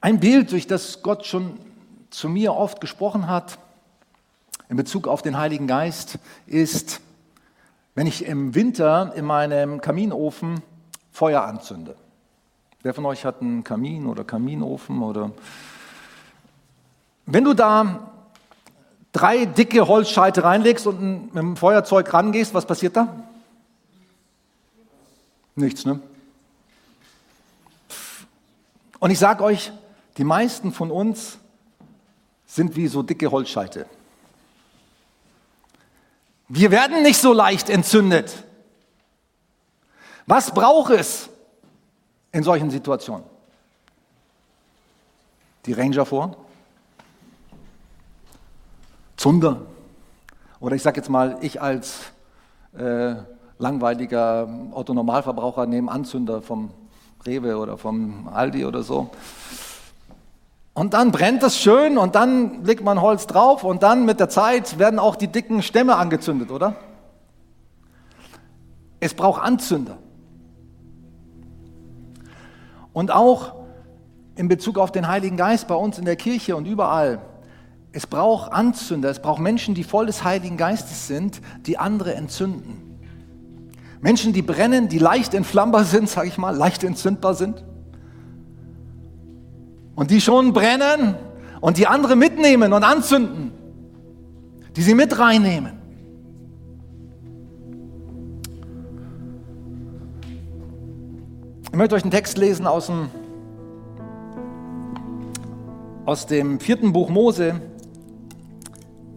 Ein 0.00 0.20
Bild, 0.20 0.52
durch 0.52 0.66
das 0.66 1.02
Gott 1.02 1.24
schon 1.24 1.58
zu 2.10 2.28
mir 2.28 2.54
oft 2.54 2.80
gesprochen 2.80 3.26
hat, 3.26 3.58
in 4.68 4.76
Bezug 4.76 5.08
auf 5.08 5.22
den 5.22 5.38
Heiligen 5.38 5.66
Geist, 5.66 6.18
ist, 6.46 7.00
wenn 7.94 8.06
ich 8.06 8.24
im 8.26 8.54
Winter 8.54 9.12
in 9.14 9.24
meinem 9.24 9.80
Kaminofen 9.80 10.62
Feuer 11.12 11.42
anzünde. 11.42 11.96
Wer 12.82 12.92
von 12.92 13.06
euch 13.06 13.24
hat 13.24 13.40
einen 13.40 13.64
Kamin 13.64 14.06
oder 14.06 14.24
Kaminofen 14.24 15.02
oder 15.02 15.30
wenn 17.26 17.44
du 17.44 17.54
da 17.54 18.12
drei 19.12 19.46
dicke 19.46 19.86
Holzscheite 19.86 20.44
reinlegst 20.44 20.86
und 20.86 21.34
mit 21.34 21.36
dem 21.36 21.56
Feuerzeug 21.56 22.12
rangehst, 22.12 22.52
was 22.52 22.66
passiert 22.66 22.96
da? 22.96 23.24
Nichts, 25.54 25.84
ne? 25.84 26.00
Und 28.98 29.10
ich 29.10 29.18
sage 29.18 29.44
euch, 29.44 29.72
die 30.18 30.24
meisten 30.24 30.72
von 30.72 30.90
uns 30.90 31.38
sind 32.46 32.76
wie 32.76 32.88
so 32.88 33.02
dicke 33.02 33.30
Holzscheite. 33.30 33.86
Wir 36.48 36.70
werden 36.70 37.02
nicht 37.02 37.20
so 37.20 37.32
leicht 37.32 37.70
entzündet. 37.70 38.44
Was 40.26 40.52
braucht 40.52 40.92
es 40.92 41.28
in 42.32 42.42
solchen 42.42 42.70
Situationen? 42.70 43.24
Die 45.66 45.72
Ranger 45.72 46.04
vor? 46.04 46.36
Zunder. 49.16 49.62
Oder 50.60 50.76
ich 50.76 50.82
sage 50.82 50.98
jetzt 50.98 51.08
mal, 51.08 51.38
ich 51.40 51.60
als 51.60 52.00
äh, 52.76 53.14
langweiliger 53.58 54.48
Autonormalverbraucher 54.72 55.66
nehme 55.66 55.90
Anzünder 55.90 56.42
vom 56.42 56.70
Rewe 57.26 57.56
oder 57.56 57.78
vom 57.78 58.28
Aldi 58.28 58.66
oder 58.66 58.82
so. 58.82 59.10
Und 60.74 60.92
dann 60.92 61.12
brennt 61.12 61.42
das 61.42 61.56
schön 61.56 61.96
und 61.98 62.16
dann 62.16 62.64
legt 62.64 62.82
man 62.82 63.00
Holz 63.00 63.26
drauf 63.26 63.62
und 63.62 63.82
dann 63.82 64.04
mit 64.04 64.18
der 64.20 64.28
Zeit 64.28 64.78
werden 64.78 64.98
auch 64.98 65.16
die 65.16 65.28
dicken 65.28 65.62
Stämme 65.62 65.96
angezündet, 65.96 66.50
oder? 66.50 66.74
Es 68.98 69.14
braucht 69.14 69.42
Anzünder. 69.42 69.98
Und 72.92 73.12
auch 73.12 73.54
in 74.34 74.48
Bezug 74.48 74.78
auf 74.78 74.90
den 74.90 75.06
Heiligen 75.06 75.36
Geist 75.36 75.68
bei 75.68 75.76
uns 75.76 75.98
in 75.98 76.04
der 76.04 76.16
Kirche 76.16 76.56
und 76.56 76.66
überall 76.66 77.20
es 77.94 78.08
braucht 78.08 78.52
Anzünder, 78.52 79.08
es 79.08 79.20
braucht 79.20 79.40
Menschen, 79.40 79.74
die 79.74 79.84
voll 79.84 80.06
des 80.06 80.24
Heiligen 80.24 80.56
Geistes 80.56 81.06
sind, 81.06 81.40
die 81.64 81.78
andere 81.78 82.14
entzünden. 82.14 82.98
Menschen, 84.00 84.32
die 84.32 84.42
brennen, 84.42 84.88
die 84.88 84.98
leicht 84.98 85.32
entflammbar 85.32 85.84
sind, 85.84 86.10
sage 86.10 86.26
ich 86.26 86.36
mal, 86.36 86.56
leicht 86.56 86.82
entzündbar 86.82 87.34
sind. 87.34 87.62
Und 89.94 90.10
die 90.10 90.20
schon 90.20 90.52
brennen 90.52 91.14
und 91.60 91.78
die 91.78 91.86
andere 91.86 92.16
mitnehmen 92.16 92.72
und 92.72 92.82
anzünden, 92.82 93.52
die 94.76 94.82
sie 94.82 94.94
mit 94.94 95.18
reinnehmen. 95.18 95.84
Ich 101.74 101.78
möchte 101.78 101.96
euch 101.96 102.02
einen 102.02 102.12
Text 102.12 102.38
lesen 102.38 102.68
aus 102.68 102.86
dem, 102.86 103.08
aus 106.04 106.26
dem 106.26 106.60
vierten 106.60 106.92
Buch 106.92 107.08
Mose, 107.08 107.60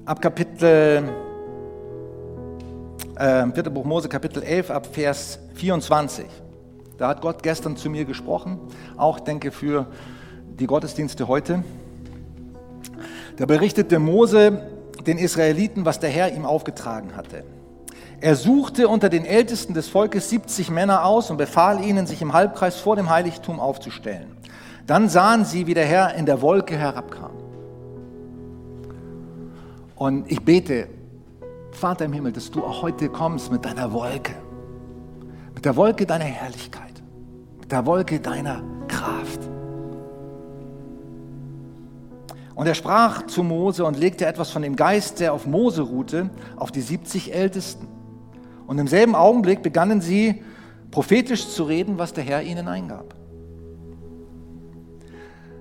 ab 0.05 0.21
Kapitel, 0.21 1.03
äh, 3.15 3.45
4. 3.51 3.63
Buch 3.69 3.85
Mose, 3.85 4.09
Kapitel 4.09 4.41
11, 4.41 4.71
ab 4.71 4.87
Vers 4.87 5.37
24. 5.53 6.25
Da 6.97 7.09
hat 7.09 7.21
Gott 7.21 7.43
gestern 7.43 7.77
zu 7.77 7.89
mir 7.91 8.05
gesprochen, 8.05 8.59
auch 8.95 9.19
denke 9.19 9.51
für 9.51 9.85
die 10.59 10.67
Gottesdienste 10.67 11.27
heute. 11.27 11.63
Da 13.37 13.45
berichtete 13.45 13.99
Mose 13.99 14.61
den 15.05 15.17
Israeliten, 15.17 15.85
was 15.85 15.99
der 15.99 16.09
Herr 16.09 16.33
ihm 16.33 16.45
aufgetragen 16.45 17.15
hatte. 17.15 17.43
Er 18.19 18.35
suchte 18.35 18.87
unter 18.87 19.09
den 19.09 19.25
Ältesten 19.25 19.75
des 19.75 19.87
Volkes 19.87 20.29
70 20.29 20.71
Männer 20.71 21.05
aus 21.05 21.29
und 21.29 21.37
befahl 21.37 21.83
ihnen, 21.83 22.07
sich 22.07 22.21
im 22.21 22.33
Halbkreis 22.33 22.77
vor 22.77 22.95
dem 22.95 23.09
Heiligtum 23.09 23.59
aufzustellen. 23.59 24.35
Dann 24.87 25.07
sahen 25.07 25.45
sie, 25.45 25.67
wie 25.67 25.75
der 25.75 25.85
Herr 25.85 26.15
in 26.15 26.25
der 26.25 26.41
Wolke 26.41 26.75
herabkam. 26.75 27.31
Und 29.95 30.31
ich 30.31 30.43
bete, 30.43 30.87
Vater 31.71 32.05
im 32.05 32.13
Himmel, 32.13 32.31
dass 32.31 32.49
du 32.49 32.63
auch 32.63 32.81
heute 32.81 33.09
kommst 33.09 33.51
mit 33.51 33.65
deiner 33.65 33.91
Wolke, 33.93 34.33
mit 35.53 35.63
der 35.65 35.75
Wolke 35.75 36.07
deiner 36.07 36.25
Herrlichkeit, 36.25 37.03
mit 37.59 37.71
der 37.71 37.85
Wolke 37.85 38.19
deiner 38.19 38.63
Kraft. 38.87 39.46
Und 42.57 42.65
er 42.65 42.73
sprach 42.73 43.27
zu 43.27 43.43
Mose 43.43 43.85
und 43.85 43.99
legte 43.99 44.25
etwas 44.25 44.49
von 44.49 44.63
dem 44.63 44.75
Geist, 44.75 45.19
der 45.19 45.31
auf 45.31 45.45
Mose 45.45 45.83
ruhte, 45.83 46.31
auf 46.55 46.71
die 46.71 46.81
70 46.81 47.35
Ältesten. 47.35 47.87
Und 48.65 48.79
im 48.79 48.87
selben 48.87 49.13
Augenblick 49.13 49.61
begannen 49.61 50.01
sie 50.01 50.43
prophetisch 50.89 51.49
zu 51.49 51.65
reden, 51.65 51.99
was 51.99 52.13
der 52.13 52.23
Herr 52.23 52.41
ihnen 52.41 52.67
eingab. 52.67 53.13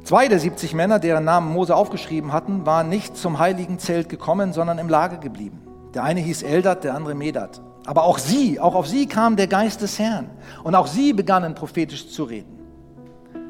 Zwei 0.05 0.27
der 0.29 0.39
70 0.39 0.73
Männer, 0.73 0.99
deren 0.99 1.25
Namen 1.25 1.53
Mose 1.53 1.77
aufgeschrieben 1.77 2.33
hatten, 2.33 2.65
waren 2.65 2.89
nicht 2.89 3.15
zum 3.15 3.39
heiligen 3.39 3.79
Zelt 3.79 4.09
gekommen, 4.09 4.55
sondern 4.55 4.79
im 4.79 4.89
Lager 4.89 5.19
geblieben. 5.19 5.61
Der 5.93 6.03
eine 6.03 6.21
hieß 6.21 6.45
Eldad, 6.45 6.83
der 6.83 6.95
andere 6.95 7.15
Medad. 7.15 7.61
Aber 7.85 8.05
auch 8.05 8.17
sie, 8.17 8.59
auch 8.59 8.75
auf 8.75 8.87
sie 8.87 9.07
kam 9.07 9.37
der 9.37 9.49
Geist 9.49 9.83
des 9.83 9.99
Herrn. 9.99 10.31
Und 10.65 10.75
auch 10.75 10.87
sie 10.87 11.13
begannen 11.13 11.55
prophetisch 11.55 12.09
zu 12.09 12.25
reden. 12.25 12.56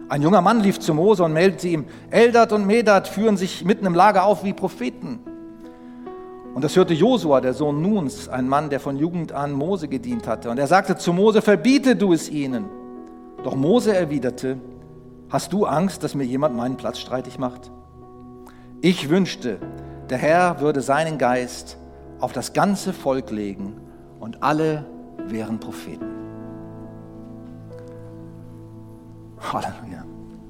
Ein 0.09 0.23
junger 0.23 0.41
Mann 0.41 0.61
lief 0.61 0.79
zu 0.79 0.95
Mose 0.95 1.25
und 1.25 1.33
meldete 1.33 1.69
ihm, 1.69 1.85
Eldad 2.11 2.53
und 2.53 2.67
Medad 2.67 3.09
führen 3.09 3.37
sich 3.37 3.65
mitten 3.65 3.87
im 3.87 3.95
Lager 3.95 4.25
auf 4.25 4.45
wie 4.45 4.53
Propheten. 4.53 5.21
Und 6.55 6.63
das 6.63 6.77
hörte 6.77 6.95
Josua, 6.95 7.41
der 7.41 7.55
Sohn 7.55 7.83
Nuns, 7.83 8.29
ein 8.29 8.49
Mann, 8.49 8.71
der 8.71 8.81
von 8.81 8.97
Jugend 8.97 9.33
an 9.33 9.53
Mose 9.53 9.89
gedient 9.89 10.27
hatte. 10.27 10.49
Und 10.49 10.59
er 10.59 10.67
sagte 10.67 10.97
zu 10.97 11.13
Mose, 11.13 11.43
verbiete 11.43 11.97
du 11.97 12.13
es 12.13 12.31
ihnen. 12.31 12.67
Doch 13.43 13.55
Mose 13.55 13.95
erwiderte, 13.95 14.59
Hast 15.29 15.53
du 15.53 15.67
Angst, 15.67 16.05
dass 16.05 16.15
mir 16.15 16.25
jemand 16.25 16.57
meinen 16.57 16.77
Platz 16.77 16.99
streitig 16.99 17.39
macht? 17.39 17.73
Ich 18.81 19.09
wünschte, 19.09 19.59
der 20.09 20.19
Herr 20.19 20.61
würde 20.61 20.83
seinen 20.83 21.19
Geist 21.19 21.79
auf 22.21 22.33
das 22.33 22.53
ganze 22.53 22.93
Volk 22.93 23.33
legen 23.33 23.75
und 24.21 24.45
alle 24.45 24.87
wären 25.27 25.59
Propheten. 25.59 26.16
Halleluja. 29.41 30.05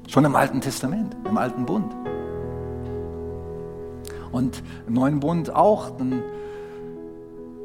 Schon 0.09 0.25
im 0.25 0.37
Alten 0.37 0.61
Testament, 0.61 1.17
im 1.25 1.37
Alten 1.37 1.67
Bund. 1.67 1.95
Und 4.33 4.63
im 4.87 4.95
Neuen 4.95 5.21
Bund 5.21 5.55
auch. 5.55 5.93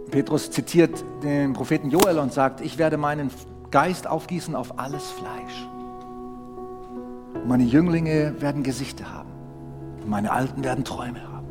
Petrus 0.09 0.51
zitiert 0.51 1.03
den 1.23 1.53
Propheten 1.53 1.89
Joel 1.89 2.19
und 2.19 2.33
sagt, 2.33 2.61
ich 2.61 2.77
werde 2.77 2.97
meinen 2.97 3.31
Geist 3.71 4.07
aufgießen 4.07 4.55
auf 4.55 4.77
alles 4.79 5.09
Fleisch. 5.11 5.67
Meine 7.47 7.63
Jünglinge 7.63 8.41
werden 8.41 8.63
Gesichter 8.63 9.11
haben. 9.11 9.29
Meine 10.05 10.31
Alten 10.31 10.63
werden 10.63 10.83
Träume 10.83 11.21
haben. 11.21 11.47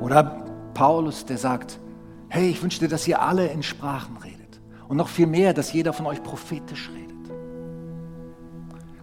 Oder 0.00 0.44
Paulus, 0.74 1.24
der 1.26 1.38
sagt, 1.38 1.78
hey, 2.28 2.48
ich 2.48 2.62
wünschte, 2.62 2.88
dass 2.88 3.06
ihr 3.08 3.22
alle 3.22 3.46
in 3.48 3.62
Sprachen 3.62 4.16
redet. 4.18 4.29
Und 4.90 4.96
noch 4.96 5.08
viel 5.08 5.28
mehr, 5.28 5.54
dass 5.54 5.72
jeder 5.72 5.92
von 5.92 6.06
euch 6.06 6.20
prophetisch 6.20 6.90
redet. 6.92 7.30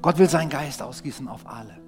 Gott 0.02 0.18
will 0.18 0.28
seinen 0.28 0.50
Geist 0.50 0.82
ausgießen 0.82 1.30
auf 1.30 1.48
alle. 1.48 1.87